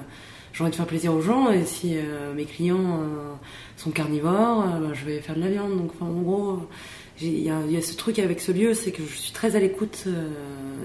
j'ai 0.54 0.64
envie 0.64 0.72
de 0.72 0.76
faire 0.76 0.86
plaisir 0.86 1.14
aux 1.14 1.22
gens, 1.22 1.50
et 1.50 1.66
si 1.66 1.98
euh, 1.98 2.34
mes 2.36 2.44
clients 2.46 3.00
euh, 3.02 3.34
sont 3.78 3.90
carnivores, 3.92 4.62
euh, 4.68 4.80
ben, 4.80 4.94
je 4.94 5.06
vais 5.06 5.20
faire 5.22 5.36
de 5.36 5.40
la 5.42 5.50
viande. 5.50 5.78
Donc, 5.78 5.92
en 6.02 6.12
gros, 6.12 6.60
il 7.22 7.28
y 7.40 7.44
y 7.46 7.78
a 7.78 7.82
ce 7.82 7.96
truc 7.96 8.20
avec 8.20 8.40
ce 8.42 8.52
lieu, 8.52 8.74
c'est 8.74 8.92
que 8.92 9.02
je 9.04 9.16
suis 9.16 9.32
très 9.32 9.56
à 9.56 9.60
l'écoute 9.60 10.04
euh, 10.08 10.30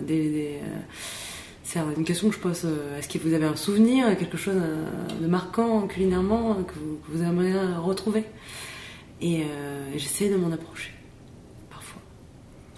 des. 0.07 0.31
des, 0.31 0.59
euh, 0.63 0.79
c'est 1.67 1.81
une 1.81 2.05
question 2.05 2.29
que 2.29 2.35
je 2.37 2.41
pose. 2.41 2.63
euh, 2.65 2.97
Est-ce 2.97 3.09
que 3.09 3.19
vous 3.19 3.35
avez 3.35 3.45
un 3.45 3.57
souvenir, 3.57 4.17
quelque 4.17 4.37
chose 4.37 4.55
euh, 4.57 4.87
de 5.21 5.27
marquant 5.27 5.87
culinairement 5.89 6.53
euh, 6.53 6.63
que 6.63 6.75
vous, 6.75 6.97
que 7.05 7.11
vous 7.13 7.23
aimeriez 7.25 7.59
retrouver? 7.77 8.23
Et 9.21 9.43
euh, 9.43 9.91
j'essaie 9.97 10.29
de 10.29 10.37
m'en 10.37 10.53
approcher, 10.53 10.93
parfois. 11.71 12.01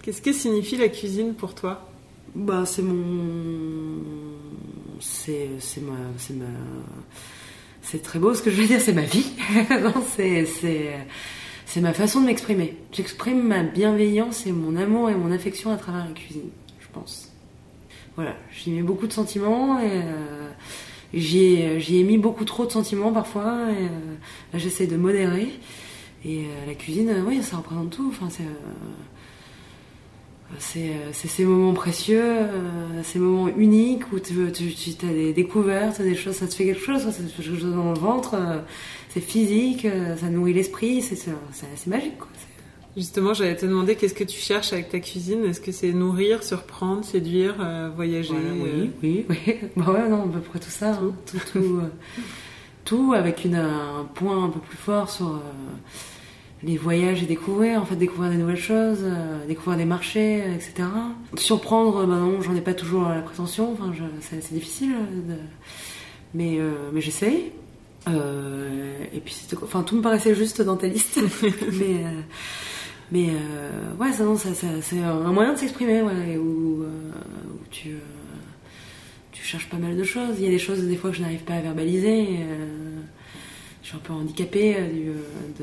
Qu'est-ce 0.01 0.21
que 0.23 0.33
signifie 0.33 0.75
la 0.77 0.89
cuisine 0.89 1.35
pour 1.35 1.53
toi? 1.53 1.87
Bah, 2.33 2.63
c'est 2.65 2.81
mon. 2.81 4.01
C'est 4.99 5.49
c'est 5.59 5.81
ma. 5.81 5.97
C'est 6.17 6.33
ma. 6.35 6.45
C'est 7.81 8.01
très 8.01 8.19
beau 8.19 8.33
ce 8.33 8.41
que 8.41 8.49
je 8.51 8.59
veux 8.61 8.67
dire, 8.67 8.79
c'est 8.81 8.93
ma 8.93 9.03
vie. 9.03 9.31
non, 9.83 9.93
c'est. 10.15 10.45
C'est. 10.45 10.97
C'est 11.65 11.81
ma 11.81 11.93
façon 11.93 12.21
de 12.21 12.25
m'exprimer. 12.25 12.77
J'exprime 12.91 13.43
ma 13.47 13.61
bienveillance 13.61 14.47
et 14.47 14.51
mon 14.51 14.75
amour 14.75 15.11
et 15.11 15.15
mon 15.15 15.31
affection 15.31 15.71
à 15.71 15.77
travers 15.77 16.05
la 16.05 16.11
cuisine, 16.13 16.49
je 16.79 16.87
pense. 16.91 17.28
Voilà, 18.19 18.35
j'y 18.51 18.71
mets 18.71 18.81
beaucoup 18.81 19.07
de 19.07 19.13
sentiments 19.13 19.79
et 19.79 19.91
euh, 19.93 20.49
j'y 21.13 21.53
ai, 21.53 22.03
mis 22.03 22.17
beaucoup 22.17 22.43
trop 22.43 22.65
de 22.65 22.69
sentiments 22.69 23.13
parfois. 23.13 23.71
Et, 23.71 23.85
euh, 23.85 24.15
là, 24.51 24.59
j'essaie 24.59 24.87
de 24.87 24.97
modérer. 24.97 25.47
Et 26.25 26.39
euh, 26.39 26.65
la 26.67 26.73
cuisine, 26.73 27.23
oui, 27.25 27.41
ça 27.41 27.55
représente 27.55 27.91
tout. 27.91 28.09
Enfin, 28.09 28.27
c'est. 30.57 30.91
ces 31.13 31.45
moments 31.45 31.71
précieux, 31.71 32.39
ces 33.03 33.19
moments 33.19 33.47
uniques 33.47 34.11
où 34.11 34.19
tu, 34.19 34.51
tu, 34.51 35.05
as 35.05 35.13
des 35.13 35.31
découvertes, 35.31 36.01
des 36.01 36.15
choses, 36.15 36.35
ça 36.35 36.47
te 36.47 36.53
fait 36.53 36.65
quelque 36.65 36.83
chose, 36.83 37.03
ça 37.03 37.13
te 37.13 37.21
fait 37.21 37.41
quelque 37.41 37.57
chose 37.57 37.73
dans 37.73 37.93
le 37.93 37.99
ventre, 37.99 38.35
c'est 39.13 39.21
physique, 39.21 39.87
ça 40.19 40.27
nourrit 40.27 40.51
l'esprit, 40.51 41.01
c'est 41.01 41.87
magique. 41.87 42.15
Justement, 42.97 43.33
j'allais 43.33 43.55
te 43.55 43.65
demander 43.65 43.95
qu'est-ce 43.95 44.13
que 44.15 44.23
tu 44.23 44.39
cherches 44.39 44.73
avec 44.73 44.89
ta 44.89 44.99
cuisine? 44.99 45.45
Est-ce 45.45 45.61
que 45.61 45.71
c'est 45.71 45.91
nourrir, 45.93 46.43
surprendre, 46.43 47.05
séduire, 47.05 47.55
euh, 47.59 47.89
voyager 47.95 48.33
Voilà, 48.33 48.49
euh, 48.49 48.87
oui, 49.03 49.25
oui, 49.29 49.37
oui. 49.47 49.55
Bah 49.77 49.91
ouais, 49.91 50.09
non, 50.09 50.23
à 50.23 50.27
peu 50.27 50.39
près 50.39 50.59
tout 50.59 50.69
ça. 50.71 50.93
hein. 50.93 51.11
Tout, 51.25 51.37
tout, 51.53 51.59
euh, 51.77 51.89
tout 52.85 53.13
avec 53.15 53.45
une, 53.45 53.55
un 53.55 54.05
point 54.15 54.43
un 54.45 54.49
peu 54.49 54.59
plus 54.59 54.75
fort 54.77 55.09
sur 55.09 55.39
les 56.63 56.75
voyages 56.77 57.23
et 57.23 57.25
découvrir, 57.25 57.79
en 57.81 57.85
fait, 57.85 57.95
découvrir 57.95 58.31
des 58.31 58.37
nouvelles 58.37 58.57
choses, 58.57 59.05
découvrir 59.47 59.77
des 59.77 59.85
marchés, 59.85 60.39
etc. 60.53 60.89
Surprendre, 61.37 62.05
bah 62.05 62.15
non, 62.17 62.41
j'en 62.41 62.53
ai 62.55 62.61
pas 62.61 62.73
toujours 62.73 63.07
la 63.07 63.21
prétention, 63.21 63.71
enfin, 63.71 63.93
je- 63.97 64.03
c'est 64.19 64.53
difficile, 64.53 64.91
de- 65.27 65.35
mais, 66.33 66.59
mais 66.91 66.99
j'essaye. 67.01 67.51
Euh, 68.09 68.97
et 69.13 69.19
puis, 69.19 69.35
enfin, 69.63 69.83
tout 69.83 69.95
me 69.95 70.01
paraissait 70.01 70.33
juste 70.35 70.61
dans 70.61 70.75
ta 70.75 70.87
liste, 70.87 71.19
mais. 71.79 72.03
Mais 73.11 73.29
euh, 73.31 73.93
ouais, 73.99 74.11
ça, 74.13 74.23
non, 74.23 74.37
ça, 74.37 74.53
ça- 74.53 74.81
c'est 74.81 74.99
un 74.99 75.31
moyen 75.31 75.53
de 75.53 75.57
s'exprimer, 75.57 76.01
ouais, 76.01 76.37
où, 76.37 76.83
euh, 76.83 76.87
où 77.53 77.59
tu, 77.71 77.89
euh, 77.89 77.99
tu 79.31 79.43
cherches 79.43 79.69
pas 79.69 79.77
mal 79.77 79.97
de 79.97 80.03
choses. 80.03 80.35
Il 80.37 80.45
y 80.45 80.47
a 80.47 80.51
des 80.51 80.59
choses, 80.59 80.81
des 80.83 80.95
fois, 80.95 81.09
que 81.11 81.15
je 81.17 81.21
n'arrive 81.21 81.43
pas 81.43 81.55
à 81.55 81.61
verbaliser. 81.61 82.21
et, 82.33 82.39
je 83.81 83.87
suis 83.87 83.95
un 83.97 84.01
peu 84.01 84.13
handicapée 84.13 84.75
du, 84.93 85.05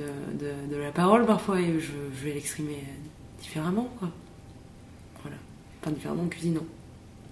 de, 0.01 0.45
de, 0.45 0.75
de 0.75 0.81
la 0.83 0.91
parole 0.91 1.27
parfois 1.27 1.61
et 1.61 1.75
je, 1.79 1.93
je 2.19 2.25
vais 2.25 2.33
l'exprimer 2.35 2.83
différemment, 3.41 3.89
quoi. 4.01 4.09
Voilà. 5.23 5.37
Enfin, 5.81 5.93
différemment 5.93 6.25
en 6.25 6.29
cuisinant. 6.29 6.65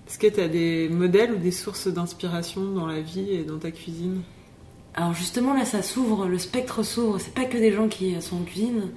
Est-ce 0.06 0.18
que 0.18 0.28
tu 0.28 0.40
as 0.40 0.46
des 0.46 0.88
modèles 0.88 1.32
ou 1.32 1.36
des 1.38 1.50
sources 1.50 1.88
d'inspiration 1.88 2.62
dans 2.72 2.86
la 2.86 3.00
vie 3.00 3.32
et 3.32 3.42
dans 3.42 3.58
ta 3.58 3.72
cuisine? 3.72 4.20
Alors 4.94 5.14
justement 5.14 5.54
là 5.54 5.64
ça 5.64 5.82
s'ouvre, 5.82 6.26
le 6.26 6.38
spectre 6.38 6.84
s'ouvre, 6.84 7.18
c'est 7.18 7.34
pas 7.34 7.46
que 7.46 7.56
des 7.58 7.72
gens 7.72 7.88
qui 7.88 8.14
sont 8.22 8.36
en 8.36 8.44
cuisine, 8.44 8.90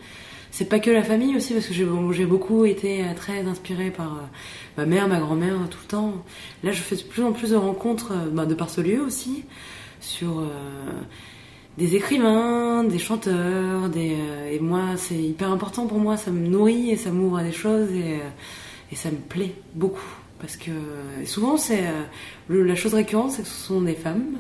c'est 0.52 0.66
pas 0.66 0.80
que 0.80 0.90
la 0.90 1.04
famille 1.04 1.36
aussi 1.36 1.54
parce 1.54 1.68
que 1.68 1.74
j'ai 1.74 2.26
beaucoup 2.26 2.66
été 2.66 3.04
euh, 3.04 3.14
très 3.16 3.46
inspirée 3.46 3.92
par 3.92 4.14
euh, 4.14 4.22
ma 4.78 4.86
mère, 4.86 5.08
ma 5.08 5.20
grand-mère 5.20 5.56
tout 5.70 5.80
le 5.84 5.88
temps. 5.88 6.14
Là 6.64 6.72
je 6.72 6.82
fais 6.82 6.96
de 6.96 7.04
plus 7.04 7.24
en 7.24 7.32
plus 7.32 7.52
de 7.52 7.56
rencontres 7.56 8.12
euh, 8.14 8.30
bah, 8.32 8.46
de 8.46 8.54
par 8.54 8.70
ce 8.70 8.82
lieu 8.82 9.02
aussi, 9.02 9.44
sur 10.00 10.44
des 11.78 11.96
écrivains, 11.96 12.84
des 12.84 13.00
chanteurs, 13.00 13.90
et 13.96 14.60
moi 14.60 14.96
c'est 14.96 15.22
hyper 15.22 15.52
important 15.52 15.88
pour 15.88 16.00
moi, 16.00 16.18
ça 16.18 16.32
me 16.32 16.48
nourrit 16.48 16.92
et 16.92 16.98
ça 16.98 17.12
m'ouvre 17.12 17.38
à 17.38 17.44
des 17.44 17.52
choses 17.52 17.90
et, 17.92 18.20
ça 18.96 19.12
me 19.12 19.18
plaît 19.18 19.54
beaucoup 19.76 20.10
parce 20.40 20.56
que 20.56 20.72
souvent 21.26 21.58
c'est 21.58 21.84
la 22.48 22.76
chose 22.76 22.94
récurrente 22.94 23.32
c'est 23.32 23.42
que 23.42 23.48
ce 23.48 23.66
sont 23.66 23.82
des 23.82 23.96
femmes 23.96 24.38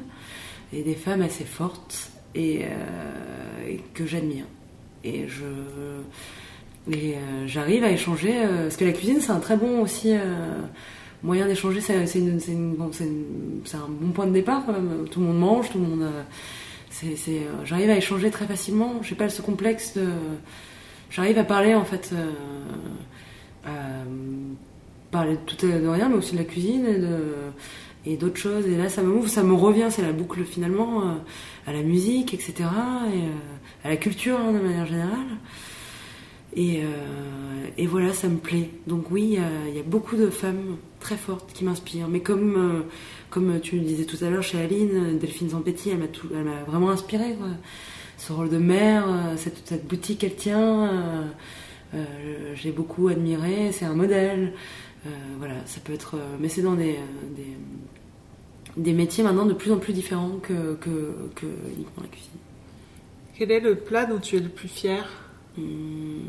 et 0.71 0.83
des 0.83 0.95
femmes 0.95 1.21
assez 1.21 1.43
fortes 1.43 2.11
et 2.33 2.65
que 3.93 4.05
j'admire 4.05 4.45
et 5.03 5.27
je 5.27 5.45
euh, 6.89 7.47
j'arrive 7.47 7.83
à 7.83 7.91
échanger 7.91 8.33
euh, 8.37 8.63
parce 8.63 8.77
que 8.77 8.85
la 8.85 8.93
cuisine 8.93 9.19
c'est 9.19 9.31
un 9.31 9.39
très 9.39 9.57
bon 9.57 9.81
aussi 9.81 10.13
euh, 10.13 10.19
moyen 11.21 11.47
d'échanger. 11.47 11.81
C'est 11.81 11.95
un 11.95 13.89
bon 13.89 14.11
point 14.11 14.27
de 14.27 14.31
départ 14.31 14.63
tout 15.11 15.19
le 15.19 15.25
monde 15.25 15.39
mange 15.39 15.69
tout 15.69 15.79
le 15.79 15.85
monde 15.85 16.09
j'arrive 17.65 17.89
à 17.89 17.97
échanger 17.97 18.31
très 18.31 18.45
facilement. 18.45 19.01
J'ai 19.01 19.15
pas 19.15 19.29
ce 19.29 19.41
complexe 19.41 19.97
de 19.97 20.07
j'arrive 21.09 21.37
à 21.37 21.43
parler 21.43 21.75
en 21.75 21.83
fait 21.83 22.13
parler 25.11 25.33
de 25.33 25.41
tout 25.45 25.65
et 25.65 25.79
de 25.79 25.87
rien 25.87 26.09
mais 26.09 26.15
aussi 26.15 26.33
de 26.33 26.37
la 26.37 26.45
cuisine 26.45 26.85
et 26.85 26.99
de 26.99 27.17
et 28.07 28.17
d'autres 28.17 28.37
choses 28.37 28.65
et 28.67 28.77
là 28.77 28.89
ça 28.89 29.03
me 29.03 29.27
ça 29.27 29.43
me 29.43 29.53
revient 29.53 29.87
c'est 29.89 30.01
la 30.01 30.13
boucle 30.13 30.43
finalement 30.43 31.17
à 31.65 31.73
la 31.73 31.81
musique 31.81 32.33
etc 32.33 32.69
et 33.13 33.85
à 33.85 33.89
la 33.89 33.97
culture 33.97 34.39
hein, 34.39 34.53
de 34.53 34.59
manière 34.59 34.85
générale 34.85 35.37
et, 36.57 36.81
euh, 36.81 37.67
et, 37.77 37.85
voilà, 37.85 38.13
ça 38.13 38.27
me 38.27 38.37
plaît. 38.37 38.69
Donc 38.87 39.11
oui, 39.11 39.37
il 39.69 39.75
y, 39.75 39.79
a 39.79 39.83
beaucoup 39.83 40.15
de 40.15 40.29
femmes 40.29 40.77
très 40.99 41.15
fortes 41.15 41.51
qui 41.53 41.63
m'inspirent. 41.63 42.07
Mais 42.07 42.21
comme, 42.21 42.55
euh, 42.55 42.81
comme 43.29 43.59
tu 43.59 43.77
le 43.77 43.83
disais 43.83 44.05
tout 44.05 44.17
à 44.25 44.29
l'heure 44.31 44.41
chez 44.41 44.59
Aline, 44.59 45.19
Delphine 45.19 45.49
Zampetti, 45.49 45.91
elle 45.91 45.99
m'a 45.99 46.63
vraiment 46.65 46.89
inspirée. 46.89 47.35
Ce 48.17 48.33
rôle 48.33 48.49
de 48.49 48.57
mère, 48.57 49.05
euh, 49.07 49.35
cette, 49.37 49.87
boutique 49.87 50.19
qu'elle 50.19 50.35
tient, 50.35 51.29
j'ai 52.55 52.71
beaucoup 52.71 53.07
admiré. 53.07 53.71
C'est 53.71 53.85
un 53.85 53.93
modèle. 53.93 54.53
voilà, 55.37 55.55
ça 55.65 55.79
peut 55.83 55.93
être... 55.93 56.15
mais 56.39 56.49
c'est 56.49 56.63
dans 56.63 56.73
des, 56.73 56.97
des, 58.77 58.93
métiers 58.93 59.23
maintenant 59.23 59.45
de 59.45 59.53
plus 59.53 59.71
en 59.71 59.77
plus 59.77 59.93
différents 59.93 60.37
que, 60.41 60.75
que, 60.75 61.13
que 61.35 61.45
uniquement 61.45 62.03
la 62.03 62.07
cuisine. 62.07 62.31
Quel 63.37 63.51
est 63.51 63.59
le 63.59 63.75
plat 63.75 64.05
dont 64.05 64.19
tu 64.19 64.37
es 64.37 64.39
le 64.39 64.49
plus 64.49 64.67
fier? 64.67 65.05
Hmm, 65.57 66.19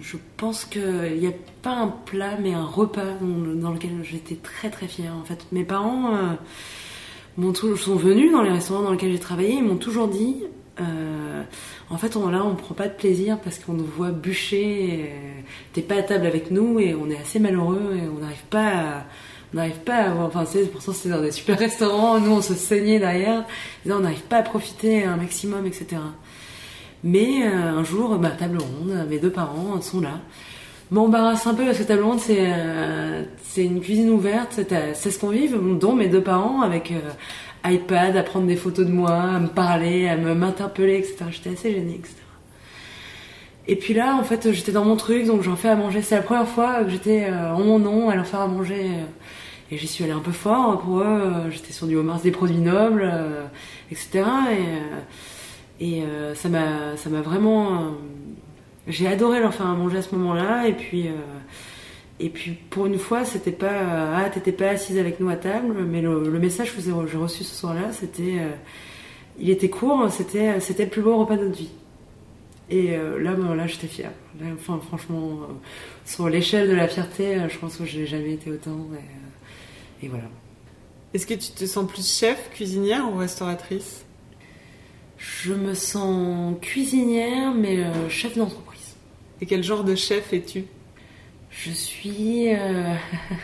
je 0.00 0.16
pense 0.36 0.64
qu'il 0.64 1.18
n'y 1.18 1.26
a 1.26 1.32
pas 1.62 1.74
un 1.74 1.88
plat, 1.88 2.36
mais 2.40 2.54
un 2.54 2.64
repas 2.64 3.14
dans, 3.20 3.72
lequel 3.72 4.02
j'étais 4.02 4.36
très 4.36 4.70
très 4.70 4.88
fière. 4.88 5.14
En 5.14 5.24
fait, 5.24 5.46
mes 5.52 5.64
parents 5.64 6.14
euh, 6.14 7.52
sont 7.76 7.96
venus 7.96 8.32
dans 8.32 8.42
les 8.42 8.50
restaurants 8.50 8.82
dans 8.82 8.92
lesquels 8.92 9.12
j'ai 9.12 9.18
travaillé, 9.18 9.54
ils 9.54 9.64
m'ont 9.64 9.76
toujours 9.76 10.08
dit 10.08 10.44
euh, 10.80 11.42
en 11.88 11.96
fait, 11.96 12.16
on, 12.16 12.28
là, 12.28 12.44
on 12.44 12.54
prend 12.54 12.74
pas 12.74 12.88
de 12.88 12.94
plaisir 12.94 13.38
parce 13.40 13.58
qu'on 13.58 13.72
nous 13.72 13.86
voit 13.86 14.10
bûcher, 14.10 15.10
t'es 15.72 15.80
pas 15.80 15.96
à 15.96 16.02
table 16.02 16.26
avec 16.26 16.50
nous 16.50 16.78
et 16.80 16.94
on 16.94 17.08
est 17.08 17.16
assez 17.16 17.38
malheureux 17.38 17.96
et 17.96 18.08
on 18.08 18.20
n'arrive 18.20 18.44
pas 18.50 18.68
à, 18.68 19.04
n'arrive 19.56 19.80
pas 19.80 19.96
à 19.96 20.10
avoir, 20.10 20.26
enfin, 20.26 20.44
c'est, 20.46 20.70
pourtant 20.70 20.92
c'était 20.92 21.10
dans 21.14 21.20
des 21.20 21.32
super 21.32 21.58
restaurants, 21.58 22.20
nous 22.20 22.32
on 22.32 22.42
se 22.42 22.54
saignait 22.54 22.98
derrière, 22.98 23.44
on 23.88 24.00
n'arrive 24.00 24.22
pas 24.22 24.38
à 24.38 24.42
profiter 24.42 25.04
un 25.04 25.16
maximum, 25.16 25.66
etc. 25.66 26.00
Mais 27.04 27.46
euh, 27.46 27.78
un 27.78 27.84
jour, 27.84 28.16
bah, 28.18 28.30
table 28.30 28.58
ronde, 28.58 29.06
mes 29.08 29.18
deux 29.18 29.30
parents 29.30 29.80
sont 29.80 30.00
là. 30.00 30.20
M'embarrasse 30.90 31.46
un 31.46 31.54
peu 31.54 31.64
parce 31.64 31.78
que 31.78 31.84
table 31.84 32.02
ronde, 32.02 32.18
c'est 32.18 32.38
euh, 32.40 33.22
une 33.56 33.80
cuisine 33.80 34.10
ouverte, 34.10 34.60
c'est 34.94 35.10
ce 35.10 35.18
qu'on 35.18 35.30
vit, 35.30 35.48
dont 35.48 35.94
mes 35.94 36.08
deux 36.08 36.20
parents 36.20 36.62
avec 36.62 36.92
euh, 36.92 37.70
iPad, 37.70 38.16
à 38.16 38.24
prendre 38.24 38.46
des 38.46 38.56
photos 38.56 38.86
de 38.86 38.92
moi, 38.92 39.12
à 39.12 39.38
me 39.38 39.48
parler, 39.48 40.08
à 40.08 40.16
m'interpeller, 40.16 40.96
etc. 40.96 41.26
J'étais 41.30 41.50
assez 41.50 41.72
gênée, 41.72 41.94
etc. 41.94 42.14
Et 43.68 43.76
puis 43.76 43.94
là, 43.94 44.16
en 44.16 44.24
fait, 44.24 44.52
j'étais 44.52 44.72
dans 44.72 44.84
mon 44.84 44.96
truc, 44.96 45.26
donc 45.26 45.42
j'en 45.42 45.56
fais 45.56 45.68
à 45.68 45.76
manger. 45.76 46.02
C'est 46.02 46.16
la 46.16 46.22
première 46.22 46.48
fois 46.48 46.84
que 46.84 46.90
j'étais 46.90 47.28
en 47.30 47.58
mon 47.58 47.80
nom 47.80 48.08
à 48.08 48.14
leur 48.14 48.26
faire 48.26 48.40
à 48.40 48.46
manger. 48.46 48.90
Et 49.70 49.78
j'y 49.78 49.86
suis 49.86 50.04
allée 50.04 50.12
un 50.12 50.20
peu 50.20 50.32
fort 50.32 50.80
pour 50.80 51.00
eux. 51.00 51.50
J'étais 51.50 51.72
sur 51.72 51.86
du 51.86 51.96
homard, 51.96 52.20
des 52.20 52.30
produits 52.30 52.58
nobles, 52.58 53.12
etc. 53.90 54.24
Et 54.52 54.64
et 55.80 56.02
euh, 56.02 56.34
ça 56.34 56.48
m'a 56.48 56.96
ça 56.96 57.10
m'a 57.10 57.20
vraiment 57.20 57.72
euh, 57.72 57.90
j'ai 58.86 59.06
adoré 59.06 59.40
leur 59.40 59.54
faire 59.54 59.66
manger 59.66 59.98
à 59.98 60.02
ce 60.02 60.14
moment-là 60.14 60.68
et 60.68 60.72
puis 60.72 61.08
euh, 61.08 61.12
et 62.18 62.30
puis 62.30 62.52
pour 62.70 62.86
une 62.86 62.98
fois 62.98 63.24
c'était 63.24 63.52
pas 63.52 64.14
ah 64.14 64.30
t'étais 64.30 64.52
pas 64.52 64.70
assise 64.70 64.98
avec 64.98 65.20
nous 65.20 65.28
à 65.28 65.36
table 65.36 65.74
mais 65.86 66.00
le, 66.00 66.20
message 66.38 66.74
que 66.74 66.80
j'ai 66.80 67.18
reçu 67.18 67.44
ce 67.44 67.54
soir-là 67.54 67.92
c'était 67.92 68.38
il 69.38 69.50
était 69.50 69.68
court 69.68 70.10
c'était 70.10 70.60
c'était 70.60 70.84
le 70.84 70.90
plus 70.90 71.02
beau 71.02 71.18
repas 71.18 71.36
de 71.36 71.44
notre 71.44 71.58
vie 71.58 71.72
et 72.70 72.96
là 72.96 73.34
ben, 73.34 73.54
là 73.54 73.66
j'étais 73.66 73.86
fière 73.86 74.12
enfin 74.54 74.80
franchement 74.86 75.40
sur 76.06 76.30
l'échelle 76.30 76.70
de 76.70 76.74
la 76.74 76.88
fierté 76.88 77.36
je 77.50 77.58
pense 77.58 77.76
que 77.76 77.84
j'ai 77.84 78.06
jamais 78.06 78.32
été 78.32 78.50
autant 78.50 78.88
et 80.02 80.08
voilà 80.08 80.28
est-ce 81.16 81.26
que 81.26 81.32
tu 81.32 81.52
te 81.52 81.64
sens 81.64 81.90
plus 81.90 82.06
chef 82.06 82.50
cuisinière 82.50 83.10
ou 83.10 83.16
restauratrice? 83.16 84.04
Je 85.16 85.54
me 85.54 85.72
sens 85.72 86.56
cuisinière, 86.60 87.54
mais 87.54 87.78
euh, 87.78 88.10
chef 88.10 88.36
d'entreprise. 88.36 88.96
Et 89.40 89.46
quel 89.46 89.64
genre 89.64 89.82
de 89.82 89.94
chef 89.94 90.34
es-tu? 90.34 90.64
Je 91.48 91.70
suis, 91.70 92.52
euh, 92.52 92.94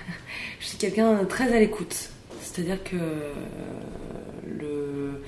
je 0.61 0.67
suis 0.67 0.77
quelqu'un 0.77 1.23
de 1.23 1.25
très 1.25 1.51
à 1.51 1.59
l'écoute. 1.61 2.11
C'est-à-dire 2.43 2.85
que 2.85 2.97
euh, 2.97 3.33
le, 4.47 5.23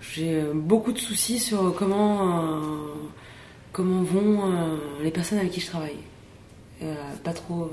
j'ai 0.00 0.42
beaucoup 0.54 0.92
de 0.92 1.00
soucis 1.00 1.40
sur 1.40 1.74
comment, 1.74 2.70
comment 3.72 4.02
vont 4.02 4.78
les 5.02 5.10
personnes 5.10 5.38
avec 5.38 5.50
qui 5.50 5.60
je 5.60 5.66
travaille. 5.66 5.98
pas 7.24 7.32
trop, 7.32 7.72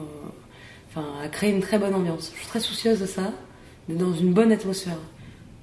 à 0.96 1.28
créer 1.28 1.52
une 1.52 1.62
très 1.62 1.80
bonne 1.80 1.94
ambiance. 1.94 2.32
Je 2.34 2.40
suis 2.40 2.48
très 2.48 2.60
soucieuse 2.60 3.00
de 3.00 3.06
ça, 3.06 3.34
d'être 3.88 3.98
dans 3.98 4.14
une 4.14 4.34
bonne 4.34 4.52
atmosphère. 4.52 4.98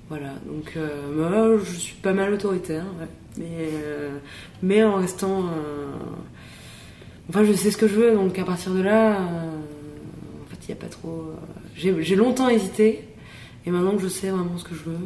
Voilà, 0.09 0.35
donc 0.47 0.75
euh, 0.77 1.57
moi 1.57 1.63
je 1.65 1.75
suis 1.75 1.95
pas 1.95 2.13
mal 2.13 2.33
autoritaire, 2.35 2.85
mais, 3.39 3.47
euh, 3.51 4.19
mais 4.63 4.85
en 4.85 4.97
restant. 4.97 5.47
Euh, 5.47 5.93
enfin, 7.31 7.45
je 7.45 7.53
sais 7.55 7.71
ce 7.71 7.79
que 7.79 7.89
je 7.89 7.95
veux, 7.95 8.15
donc 8.15 8.39
à 8.39 8.45
partir 8.45 8.75
de 8.75 8.83
là, 8.83 9.23
en 9.23 10.51
fait, 10.51 10.59
il 10.65 10.67
n'y 10.67 10.73
a 10.73 10.77
pas 10.77 10.89
trop. 10.89 11.33
J'ai 11.75 12.15
longtemps 12.17 12.51
hésité, 12.51 13.05
et 13.65 13.71
maintenant 13.71 13.97
que 13.97 14.03
je 14.03 14.09
sais 14.09 14.29
vraiment 14.29 14.59
ce 14.59 14.65
que 14.65 14.75
je 14.75 14.83
veux, 14.83 14.99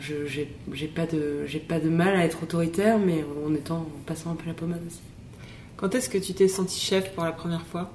j'ai 0.00 0.86
pas, 0.88 1.06
de, 1.06 1.46
pas 1.66 1.80
de 1.80 1.88
mal 1.88 2.16
à 2.16 2.24
être 2.24 2.42
autoritaire, 2.42 2.98
mais 2.98 3.24
en, 3.46 3.54
étant, 3.54 3.78
en 3.78 4.02
passant 4.04 4.32
un 4.32 4.34
peu 4.34 4.46
la 4.48 4.54
pommade 4.54 4.82
aussi. 4.86 5.00
Quand 5.78 5.94
est-ce 5.94 6.10
que 6.10 6.18
tu 6.18 6.34
t'es 6.34 6.48
senti 6.48 6.78
chef 6.78 7.14
pour 7.14 7.24
la 7.24 7.32
première 7.32 7.66
fois? 7.66 7.90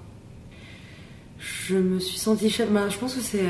Je 1.46 1.78
me 1.78 2.00
suis 2.00 2.18
sentie. 2.18 2.54
Bah, 2.72 2.90
je 2.90 2.98
pense 2.98 3.16
que 3.16 3.22
c'est 3.22 3.46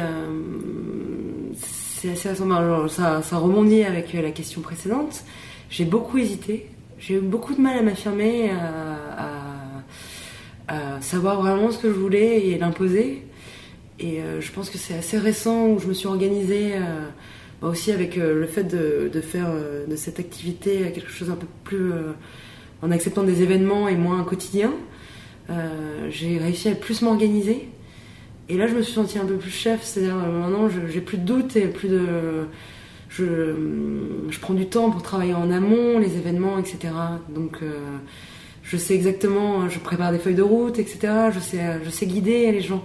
c'est 1.55 2.11
assez 2.11 2.29
récent. 2.29 2.87
ça, 2.87 3.21
ça 3.21 3.37
rebondit 3.37 3.83
avec 3.83 4.13
la 4.13 4.31
question 4.31 4.61
précédente. 4.61 5.23
J'ai 5.69 5.85
beaucoup 5.85 6.17
hésité. 6.17 6.69
J'ai 6.99 7.15
eu 7.15 7.19
beaucoup 7.19 7.53
de 7.53 7.61
mal 7.61 7.77
à 7.77 7.81
m'affirmer, 7.81 8.51
à, 10.67 11.01
savoir 11.01 11.41
vraiment 11.41 11.71
ce 11.71 11.77
que 11.77 11.87
je 11.87 11.93
voulais 11.97 12.47
et 12.47 12.57
l'imposer. 12.57 13.23
Et 13.99 14.19
euh, 14.19 14.41
je 14.41 14.51
pense 14.51 14.69
que 14.69 14.77
c'est 14.77 14.95
assez 14.95 15.17
récent 15.17 15.67
où 15.67 15.79
je 15.79 15.87
me 15.87 15.93
suis 15.93 16.07
organisée, 16.07 16.73
euh, 16.75 17.07
bah 17.61 17.67
aussi 17.69 17.91
avec 17.91 18.17
euh, 18.17 18.39
le 18.39 18.47
fait 18.47 18.63
de, 18.63 19.09
de 19.13 19.21
faire 19.21 19.49
de 19.87 19.95
cette 19.95 20.19
activité 20.19 20.91
quelque 20.93 21.11
chose 21.11 21.29
un 21.29 21.35
peu 21.35 21.47
plus. 21.63 21.91
en 22.81 22.91
acceptant 22.91 23.23
des 23.23 23.41
événements 23.41 23.87
et 23.87 23.95
moins 23.95 24.19
un 24.19 24.23
quotidien. 24.23 24.73
j'ai 26.09 26.37
réussi 26.37 26.69
à 26.69 26.75
plus 26.75 27.01
m'organiser 27.01 27.69
et 28.47 28.57
là, 28.57 28.67
je 28.67 28.75
me 28.75 28.81
suis 28.83 28.93
sentie 28.93 29.17
un 29.17 29.25
peu 29.25 29.37
plus 29.37 29.49
chef, 29.49 29.83
c'est-à-dire 29.83 30.17
euh, 30.17 30.39
maintenant, 30.39 30.69
j'ai 30.69 31.01
plus 31.01 31.17
de 31.17 31.23
doutes 31.23 31.55
et 31.55 31.67
plus 31.67 31.89
de. 31.89 32.47
Je, 33.09 33.55
je, 34.29 34.39
prends 34.39 34.53
du 34.53 34.67
temps 34.67 34.91
pour 34.91 35.01
travailler 35.01 35.33
en 35.33 35.49
amont, 35.49 35.99
les 35.99 36.17
événements, 36.17 36.59
etc. 36.59 36.93
Donc, 37.29 37.59
euh, 37.63 37.79
je 38.61 38.77
sais 38.77 38.93
exactement, 38.93 39.69
je 39.69 39.79
prépare 39.79 40.11
des 40.11 40.19
feuilles 40.19 40.35
de 40.35 40.41
route, 40.41 40.77
etc. 40.79 41.29
Je 41.33 41.39
sais, 41.39 41.79
je 41.83 41.89
sais 41.89 42.05
guider 42.05 42.51
les 42.51 42.61
gens. 42.61 42.83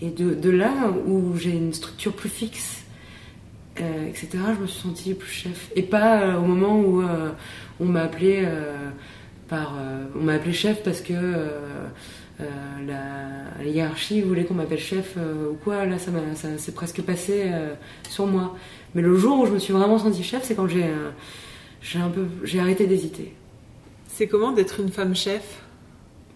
Et 0.00 0.10
de, 0.10 0.50
là 0.50 0.92
où 1.06 1.36
j'ai 1.36 1.50
une 1.50 1.72
structure 1.72 2.12
plus 2.12 2.28
fixe, 2.28 2.84
euh, 3.80 4.06
etc., 4.06 4.28
je 4.54 4.62
me 4.62 4.66
suis 4.66 4.82
sentie 4.82 5.14
plus 5.14 5.32
chef. 5.32 5.70
Et 5.74 5.82
pas 5.82 6.38
au 6.38 6.42
moment 6.42 6.78
où 6.78 7.02
on 7.80 7.84
m'a 7.84 8.02
appelé 8.02 8.46
par. 9.48 9.74
on 10.14 10.24
m'a 10.24 10.34
appelé 10.34 10.52
chef 10.52 10.82
parce 10.82 11.00
que 11.00 11.14
euh, 12.40 12.44
la, 12.86 13.64
hiérarchie 13.64 14.22
voulait 14.22 14.44
qu'on 14.44 14.54
m'appelle 14.54 14.78
chef 14.78 15.14
euh, 15.16 15.50
ou 15.50 15.54
quoi, 15.54 15.84
là 15.86 15.98
ça, 15.98 16.10
ça 16.34 16.58
s'est 16.58 16.72
presque 16.72 17.02
passé 17.02 17.44
euh, 17.46 17.74
sur 18.08 18.26
moi. 18.26 18.56
Mais 18.94 19.02
le 19.02 19.16
jour 19.16 19.40
où 19.40 19.46
je 19.46 19.52
me 19.52 19.58
suis 19.58 19.72
vraiment 19.72 19.98
sentie 19.98 20.22
chef, 20.22 20.44
c'est 20.44 20.54
quand 20.54 20.68
j'ai 20.68 20.90
j'ai 21.80 21.98
un 21.98 22.10
peu 22.10 22.26
j'ai 22.44 22.60
arrêté 22.60 22.86
d'hésiter. 22.86 23.34
C'est 24.06 24.26
comment 24.26 24.52
d'être 24.52 24.80
une 24.80 24.90
femme 24.90 25.14
chef? 25.14 25.62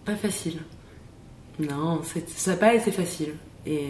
Pas 0.05 0.15
facile. 0.15 0.59
Non, 1.59 2.01
ça 2.03 2.51
n'a 2.51 2.57
pas 2.57 2.73
été 2.75 2.91
facile. 2.91 3.33
Et, 3.65 3.87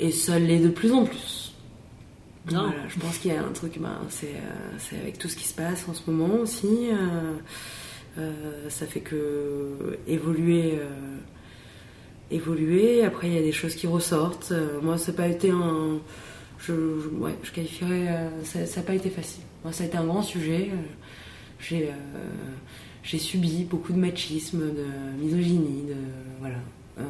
et 0.00 0.10
ça 0.10 0.38
l'est 0.38 0.58
de 0.58 0.68
plus 0.68 0.92
en 0.92 1.04
plus. 1.04 1.46
Bien. 2.46 2.62
Voilà, 2.68 2.88
je 2.88 2.98
pense 3.00 3.18
qu'il 3.18 3.32
y 3.32 3.36
a 3.36 3.40
un 3.40 3.52
truc, 3.52 3.78
ben, 3.80 3.98
c'est 4.08 4.26
euh, 4.26 4.76
c'est 4.78 4.96
avec 4.96 5.18
tout 5.18 5.28
ce 5.28 5.36
qui 5.36 5.48
se 5.48 5.54
passe 5.54 5.88
en 5.88 5.94
ce 5.94 6.08
moment 6.08 6.36
aussi. 6.36 6.90
euh, 6.92 7.32
ça 8.68 8.86
fait 8.86 9.00
que 9.00 9.98
évoluer, 10.06 10.74
euh, 10.78 11.16
évoluer. 12.30 13.04
Après, 13.04 13.28
il 13.28 13.34
y 13.34 13.38
a 13.38 13.42
des 13.42 13.52
choses 13.52 13.74
qui 13.74 13.86
ressortent. 13.86 14.52
Euh, 14.52 14.80
moi, 14.82 14.98
ça 14.98 15.12
n'a 15.12 15.16
pas 15.16 15.28
été 15.28 15.50
un. 15.50 15.98
Je, 16.58 16.72
ouais, 17.18 17.36
je 17.42 17.52
qualifierais. 17.52 18.08
euh, 18.08 18.44
ça 18.44 18.80
n'a 18.80 18.86
pas 18.86 18.94
été 18.94 19.10
facile. 19.10 19.42
Moi, 19.64 19.72
ça 19.72 19.84
a 19.84 19.86
été 19.86 19.96
un 19.96 20.04
grand 20.06 20.22
sujet. 20.22 20.70
Euh, 20.72 20.76
J'ai 21.60 21.88
euh, 21.88 21.92
j'ai 23.02 23.18
subi 23.18 23.64
beaucoup 23.64 23.92
de 23.92 23.98
machisme, 23.98 24.60
de 24.60 25.22
misogynie, 25.24 25.84
de. 25.88 25.94
Voilà. 26.40 26.56
Euh, 26.98 27.02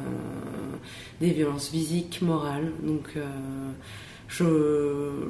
des 1.21 1.31
violences 1.31 1.69
physiques, 1.69 2.21
morales. 2.21 2.71
Donc. 2.83 3.09
euh, 3.15 3.21
je 4.29 4.43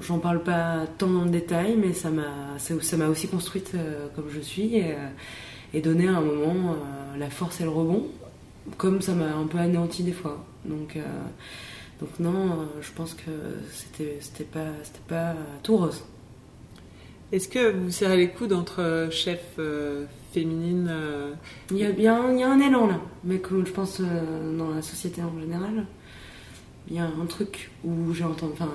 j'en 0.02 0.18
parle 0.18 0.42
pas 0.42 0.88
tant 0.98 1.06
dans 1.06 1.24
le 1.24 1.30
détail, 1.30 1.76
mais 1.78 1.94
ça 1.94 2.10
m'a 2.10 3.08
aussi 3.08 3.28
construite 3.28 3.74
euh, 3.76 4.08
comme 4.16 4.26
je 4.34 4.40
suis 4.40 4.82
euh, 4.82 4.96
et 5.74 5.82
donné 5.82 6.08
à 6.08 6.18
un 6.18 6.22
moment 6.22 6.72
euh, 6.72 7.18
la 7.18 7.30
force 7.30 7.62
et 7.62 7.64
le 7.64 7.70
rebond, 7.70 8.08
comme 8.78 9.02
ça 9.02 9.14
m'a 9.14 9.36
un 9.36 9.48
peu 9.48 9.58
anéanti 9.58 10.04
des 10.04 10.12
fois. 10.12 10.44
Donc 10.66 10.96
euh, 10.96 11.02
donc 12.00 12.10
non, 12.20 12.52
euh, 12.52 12.66
je 12.82 12.92
pense 12.92 13.14
que 13.14 13.32
c'était 13.72 14.18
c'était 14.22 14.44
pas 14.44 14.68
c'était 14.84 15.08
pas 15.08 15.34
tout 15.64 15.78
rose. 15.78 16.04
Est-ce 17.32 17.50
que 17.50 17.72
vous 17.72 17.92
serrez 17.92 18.18
les 18.18 18.30
coudes 18.30 18.54
entre 18.54 19.10
chefs 19.12 19.56
euh, 19.60 20.06
féminines 20.32 20.88
euh, 20.90 21.34
Il 21.72 21.78
y 21.78 21.86
a 21.86 21.92
bien 21.92 22.32
il 22.32 22.40
y 22.40 22.44
a 22.44 22.52
un 22.52 22.60
élan 22.60 22.88
là, 22.88 23.00
mais 23.24 23.40
comme 23.40 23.66
je 23.66 23.72
pense 23.72 24.00
dans 24.00 24.70
la 24.70 24.82
société 24.82 25.22
en 25.22 25.40
général, 25.40 25.86
il 26.90 26.96
y 26.96 27.00
a 27.00 27.06
un 27.06 27.26
truc 27.26 27.72
où 27.84 28.14
j'ai 28.14 28.24
entendu 28.24 28.54
enfin 28.54 28.70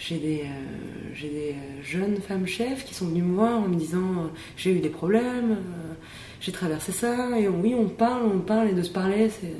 j'ai 0.00 0.16
des, 0.16 0.44
euh, 0.44 1.20
des 1.20 1.50
euh, 1.52 1.82
jeunes 1.82 2.16
femmes 2.16 2.46
chefs 2.46 2.84
qui 2.86 2.94
sont 2.94 3.06
venues 3.06 3.22
me 3.22 3.34
voir 3.34 3.58
en 3.58 3.68
me 3.68 3.76
disant 3.76 3.98
euh, 3.98 4.28
j'ai 4.56 4.72
eu 4.72 4.80
des 4.80 4.88
problèmes, 4.88 5.52
euh, 5.52 5.94
j'ai 6.40 6.52
traversé 6.52 6.90
ça, 6.90 7.38
et 7.38 7.46
oui, 7.48 7.74
on 7.78 7.88
parle, 7.88 8.22
on 8.24 8.40
parle, 8.40 8.70
et 8.70 8.72
de 8.72 8.82
se 8.82 8.90
parler, 8.90 9.30
c'est. 9.30 9.54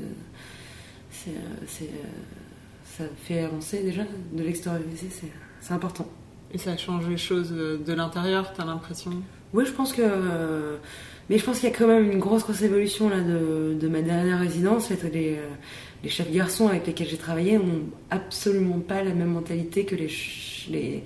ça 2.85 3.05
fait 3.23 3.41
avancer 3.41 3.83
déjà, 3.83 4.03
de 4.33 4.43
l'extérioriser, 4.43 5.09
c'est, 5.11 5.31
c'est 5.61 5.75
important. 5.75 6.09
et 6.53 6.59
ça 6.59 6.77
change 6.77 7.07
les 7.07 7.19
choses 7.19 7.51
de 7.53 7.93
l'intérieur, 7.93 8.53
t'as 8.55 8.65
l'impression? 8.65 9.13
Oui, 9.53 9.67
je 9.67 9.73
pense 9.73 9.93
que. 9.93 10.79
Mais 11.31 11.39
je 11.39 11.45
pense 11.45 11.61
qu'il 11.61 11.69
y 11.69 11.73
a 11.73 11.77
quand 11.77 11.87
même 11.87 12.11
une 12.11 12.19
grosse, 12.19 12.43
grosse 12.43 12.61
évolution 12.63 13.09
là, 13.09 13.21
de, 13.21 13.79
de 13.81 13.89
ma 13.89 14.03
dernière 14.03 14.41
résidence. 14.41 14.91
Euh, 14.91 15.37
les 16.03 16.09
chefs 16.11 16.33
garçons 16.33 16.67
avec 16.67 16.89
lesquels 16.89 17.07
j'ai 17.07 17.17
travaillé 17.17 17.57
n'ont 17.57 17.85
absolument 18.11 18.81
pas 18.81 19.05
la 19.05 19.15
même 19.15 19.31
mentalité 19.31 19.85
que 19.85 19.95
les, 19.95 21.05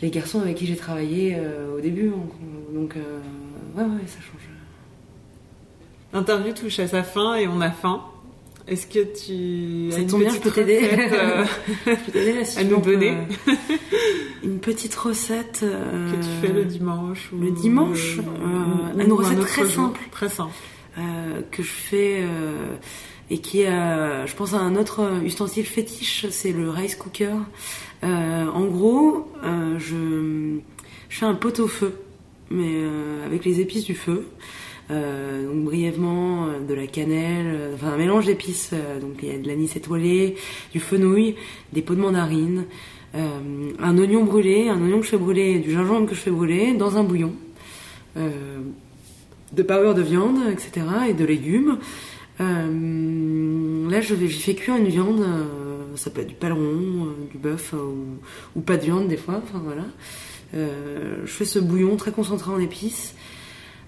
les, 0.00 0.10
garçons 0.10 0.40
avec 0.40 0.56
qui 0.56 0.64
j'ai 0.64 0.76
travaillé 0.76 1.36
euh, 1.36 1.76
au 1.76 1.80
début. 1.80 2.08
Donc, 2.08 2.32
donc, 2.72 2.96
euh, 2.96 3.20
ouais, 3.76 3.84
ouais, 3.84 4.06
ça 4.06 4.18
change. 4.20 4.48
L'interview 6.14 6.54
touche 6.54 6.78
à 6.78 6.88
sa 6.88 7.02
fin 7.02 7.34
et 7.34 7.46
on 7.46 7.60
a 7.60 7.70
faim. 7.70 8.02
Est-ce 8.68 8.86
que 8.86 8.98
tu 9.00 9.90
Ça 9.90 10.02
tombe 10.04 10.20
bien, 10.20 10.34
je 10.34 10.40
peux 10.40 10.50
t'aider. 10.50 10.80
euh, 10.92 11.44
Je 11.86 11.90
peux 11.94 12.12
t'aider 12.12 12.44
si 12.44 12.58
À 12.58 12.64
nous 12.64 12.80
donner. 12.80 13.12
euh, 13.12 13.52
une 14.42 14.58
petite 14.60 14.94
recette. 14.94 15.60
euh, 15.62 16.10
que 16.12 16.16
tu 16.16 16.28
fais 16.46 16.52
le 16.52 16.64
dimanche 16.64 17.30
ou 17.32 17.38
le 17.40 17.50
dimanche, 17.50 18.18
euh, 18.18 18.22
euh, 18.22 18.96
ou- 18.96 19.00
une 19.00 19.12
ou 19.12 19.16
recette 19.16 19.40
très 19.40 19.62
jour. 19.62 19.70
simple. 19.86 20.00
Très 20.10 20.28
simple. 20.28 20.52
euh, 20.98 21.42
que 21.50 21.62
je 21.62 21.70
fais 21.70 22.18
euh, 22.22 22.74
et 23.30 23.38
qui 23.38 23.60
est, 23.62 23.70
euh, 23.70 24.26
je 24.26 24.34
pense, 24.34 24.52
à 24.54 24.58
un 24.58 24.74
autre 24.76 25.22
ustensile 25.24 25.64
fétiche, 25.64 26.26
c'est 26.30 26.52
le 26.52 26.68
rice 26.70 26.94
cooker. 26.96 27.34
Euh, 28.04 28.46
en 28.48 28.64
gros, 28.66 29.30
euh, 29.44 29.78
je, 29.78 30.58
je 31.08 31.18
fais 31.18 31.26
un 31.26 31.34
pot 31.34 31.58
au 31.60 31.68
feu, 31.68 31.94
mais 32.50 32.64
euh, 32.82 33.24
avec 33.26 33.44
les 33.44 33.60
épices 33.60 33.84
du 33.84 33.94
feu. 33.94 34.26
Euh, 34.90 35.46
donc 35.46 35.64
brièvement 35.64 36.46
euh, 36.46 36.60
de 36.66 36.72
la 36.72 36.86
cannelle, 36.86 37.46
euh, 37.46 37.74
enfin 37.74 37.88
un 37.88 37.98
mélange 37.98 38.24
d'épices. 38.24 38.72
donc 39.02 39.18
il 39.22 39.28
y 39.28 39.32
a 39.32 39.38
de 39.38 39.46
l'anis 39.46 39.76
étoilé, 39.76 40.36
du 40.72 40.80
fenouil, 40.80 41.34
des 41.74 41.82
pots 41.82 41.94
de 41.94 42.00
mandarine, 42.00 42.64
un 43.14 43.98
oignon 43.98 44.24
brûlé, 44.24 44.68
un 44.68 44.80
oignon 44.80 45.00
que 45.00 45.04
je 45.04 45.10
fais 45.10 45.18
brûler, 45.18 45.58
du 45.58 45.72
gingembre 45.72 46.06
que 46.06 46.14
je 46.14 46.20
fais 46.20 46.30
brûler 46.30 46.74
dans 46.74 46.98
un 46.98 47.04
bouillon. 47.04 47.32
De 48.16 49.62
power 49.62 49.94
de 49.94 50.02
viande, 50.02 50.38
etc. 50.52 50.86
et 51.08 51.14
de 51.14 51.24
légumes. 51.24 51.78
Euh, 52.40 53.90
là, 53.90 54.00
je 54.02 54.14
vais, 54.14 54.28
j'y 54.28 54.40
fais 54.40 54.54
cuire 54.54 54.76
une 54.76 54.88
viande, 54.88 55.22
euh, 55.22 55.96
ça 55.96 56.10
peut 56.10 56.20
être 56.20 56.28
du 56.28 56.34
paleron, 56.34 57.08
du 57.30 57.38
bœuf, 57.38 57.72
ou, 57.72 58.18
ou 58.56 58.60
pas 58.60 58.76
de 58.76 58.84
viande 58.84 59.08
des 59.08 59.16
fois, 59.16 59.40
enfin 59.42 59.62
voilà. 59.64 59.84
Je 60.52 61.30
fais 61.30 61.46
ce 61.46 61.58
bouillon 61.58 61.96
très 61.96 62.12
concentré 62.12 62.50
en 62.50 62.58
épices, 62.58 63.14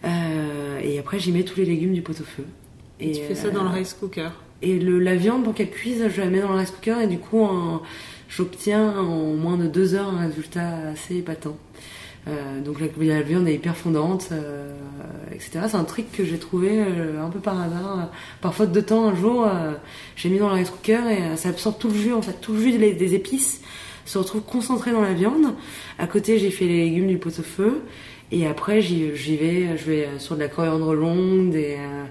et 0.04 0.98
après 0.98 1.18
j'y 1.18 1.32
mets 1.32 1.42
tous 1.44 1.58
les 1.58 1.66
légumes 1.66 1.92
du 1.92 2.02
pot-au-feu. 2.02 2.44
Et 3.00 3.12
tu 3.12 3.22
fais 3.22 3.34
ça 3.34 3.48
euh, 3.48 3.50
dans 3.50 3.62
le 3.62 3.70
rice 3.70 3.94
cooker. 3.94 4.30
et 4.62 4.78
le, 4.78 4.98
la 4.98 5.14
viande, 5.16 5.44
pour 5.44 5.54
qu'elle 5.54 5.70
cuise, 5.70 6.04
je 6.14 6.20
la 6.20 6.28
mets 6.28 6.40
dans 6.40 6.52
le 6.52 6.58
rice 6.58 6.70
cooker 6.70 7.00
et 7.02 7.06
du 7.06 7.18
coup, 7.18 7.40
en- 7.42 7.82
j'obtiens 8.28 8.98
en 8.98 9.34
moins 9.34 9.56
de 9.56 9.66
deux 9.66 9.94
heures 9.94 10.08
un 10.08 10.26
résultat 10.26 10.68
assez 10.92 11.16
épatant. 11.16 11.56
Euh, 12.28 12.60
donc 12.60 12.76
la, 12.80 12.86
la 13.02 13.22
viande 13.22 13.48
est 13.48 13.54
hyper 13.54 13.74
fondante, 13.76 14.28
euh, 14.32 14.74
etc. 15.32 15.60
C'est 15.68 15.76
un 15.76 15.84
truc 15.84 16.12
que 16.12 16.24
j'ai 16.24 16.36
trouvé 16.38 16.68
euh, 16.72 17.24
un 17.24 17.30
peu 17.30 17.38
par 17.40 17.58
hasard. 17.58 18.10
Par 18.42 18.54
faute 18.54 18.72
de 18.72 18.80
temps, 18.82 19.08
un 19.08 19.14
jour, 19.16 19.46
euh, 19.46 19.72
j'ai 20.16 20.28
mis 20.28 20.38
dans 20.38 20.48
le 20.48 20.54
rice 20.56 20.68
cooker 20.70 21.00
et 21.10 21.22
euh, 21.22 21.36
ça 21.36 21.48
absorbe 21.48 21.78
tout 21.78 21.88
le 21.88 21.94
jus, 21.94 22.12
en 22.12 22.20
fait, 22.20 22.36
tout 22.42 22.52
le 22.52 22.60
jus 22.60 22.72
des, 22.76 22.92
des 22.92 23.14
épices 23.14 23.62
se 24.04 24.18
retrouve 24.18 24.42
concentré 24.42 24.90
dans 24.92 25.00
la 25.00 25.14
viande. 25.14 25.54
À 25.98 26.06
côté, 26.06 26.38
j'ai 26.38 26.50
fait 26.50 26.66
les 26.66 26.84
légumes 26.84 27.06
du 27.06 27.16
pot-au-feu. 27.16 27.80
Et 28.32 28.46
après, 28.46 28.80
j'y 28.80 29.08
vais, 29.36 29.76
je 29.76 29.84
vais 29.84 30.08
sur 30.18 30.36
de 30.36 30.40
la 30.40 30.48
coriandre 30.48 30.94
longue, 30.94 31.50
des, 31.50 31.76
euh, 31.78 32.04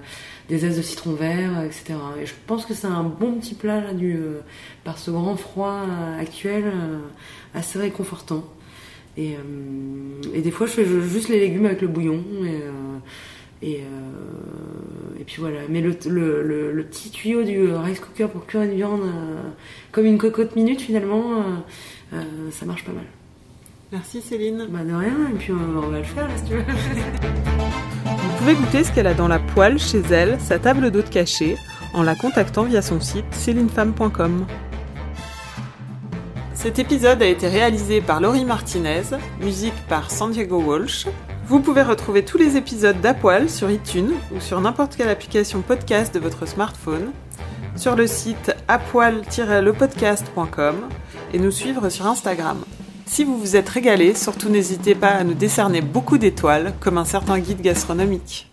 des 0.49 0.57
zestes 0.57 0.77
de 0.77 0.81
citron 0.81 1.13
vert, 1.13 1.59
euh, 1.59 1.65
etc. 1.65 1.93
Et 2.21 2.25
je 2.25 2.33
pense 2.47 2.65
que 2.65 2.73
c'est 2.73 2.87
un 2.87 3.03
bon 3.03 3.33
petit 3.35 3.55
plat 3.55 3.79
là, 3.79 3.93
du, 3.93 4.15
euh, 4.15 4.41
par 4.83 4.97
ce 4.97 5.11
grand 5.11 5.37
froid 5.37 5.85
euh, 5.87 6.19
actuel, 6.19 6.65
euh, 6.65 6.99
assez 7.53 7.79
réconfortant. 7.79 8.43
Et, 9.15 9.35
euh, 9.35 10.33
et 10.33 10.41
des 10.41 10.51
fois, 10.51 10.67
je 10.67 10.73
fais 10.73 10.85
juste 10.85 11.29
les 11.29 11.39
légumes 11.39 11.65
avec 11.65 11.81
le 11.81 11.87
bouillon. 11.87 12.23
Et, 12.43 12.47
euh, 12.47 12.99
et, 13.61 13.75
euh, 13.81 15.19
et 15.19 15.23
puis 15.23 15.37
voilà. 15.39 15.59
Mais 15.69 15.81
le, 15.81 15.95
le, 16.07 16.41
le, 16.43 16.71
le 16.71 16.83
petit 16.83 17.11
tuyau 17.11 17.43
du 17.43 17.71
rice 17.73 17.99
cooker 17.99 18.27
pour 18.27 18.45
cuire 18.45 18.63
une 18.63 18.75
viande 18.75 19.01
euh, 19.01 19.41
comme 19.91 20.05
une 20.05 20.17
cocotte 20.17 20.55
minute, 20.55 20.81
finalement, 20.81 21.33
euh, 21.33 21.43
euh, 22.13 22.51
ça 22.51 22.65
marche 22.65 22.83
pas 22.83 22.93
mal. 22.93 23.05
Merci 23.91 24.21
Céline. 24.21 24.67
Bah 24.69 24.83
de 24.83 24.93
rien, 24.93 25.15
et 25.31 25.37
puis 25.37 25.51
on, 25.51 25.79
on 25.79 25.89
va 25.89 25.97
le 25.97 26.03
faire 26.03 26.27
si 26.37 26.43
tu 26.43 26.53
veux. 26.53 26.63
Vous 28.05 28.37
pouvez 28.37 28.53
goûter 28.53 28.83
ce 28.83 28.91
qu'elle 28.91 29.07
a 29.07 29.13
dans 29.13 29.27
la 29.27 29.39
poêle 29.39 29.79
chez 29.79 30.01
elle, 30.11 30.39
sa 30.39 30.59
table 30.59 30.91
d'hôte 30.91 31.09
cachée, 31.09 31.57
en 31.93 32.03
la 32.03 32.15
contactant 32.15 32.63
via 32.63 32.81
son 32.81 33.01
site 33.01 33.25
célinefemme.com. 33.31 34.45
Cet 36.53 36.77
épisode 36.77 37.21
a 37.21 37.25
été 37.25 37.47
réalisé 37.47 38.01
par 38.01 38.19
Laurie 38.21 38.45
Martinez, 38.45 39.01
musique 39.41 39.73
par 39.87 40.11
Santiago 40.11 40.61
Walsh. 40.61 41.07
Vous 41.47 41.61
pouvez 41.61 41.81
retrouver 41.81 42.23
tous 42.23 42.37
les 42.37 42.57
épisodes 42.57 43.01
d'Apoil 43.01 43.49
sur 43.49 43.71
iTunes 43.71 44.11
ou 44.35 44.39
sur 44.39 44.61
n'importe 44.61 44.95
quelle 44.95 45.09
application 45.09 45.61
podcast 45.61 46.13
de 46.13 46.19
votre 46.19 46.45
smartphone, 46.45 47.11
sur 47.75 47.95
le 47.95 48.05
site 48.07 48.55
apoil-lepodcast.com 48.67 50.75
et 51.33 51.39
nous 51.39 51.51
suivre 51.51 51.89
sur 51.89 52.05
Instagram. 52.05 52.59
Si 53.11 53.23
vous 53.23 53.39
vous 53.39 53.55
êtes 53.55 53.67
régalé, 53.67 54.13
surtout 54.13 54.49
n'hésitez 54.49 54.93
pas 54.93 55.09
à 55.09 55.23
nous 55.23 55.33
décerner 55.33 55.81
beaucoup 55.81 56.19
d'étoiles, 56.19 56.75
comme 56.79 56.99
un 56.99 57.05
certain 57.05 57.39
guide 57.39 57.59
gastronomique. 57.59 58.48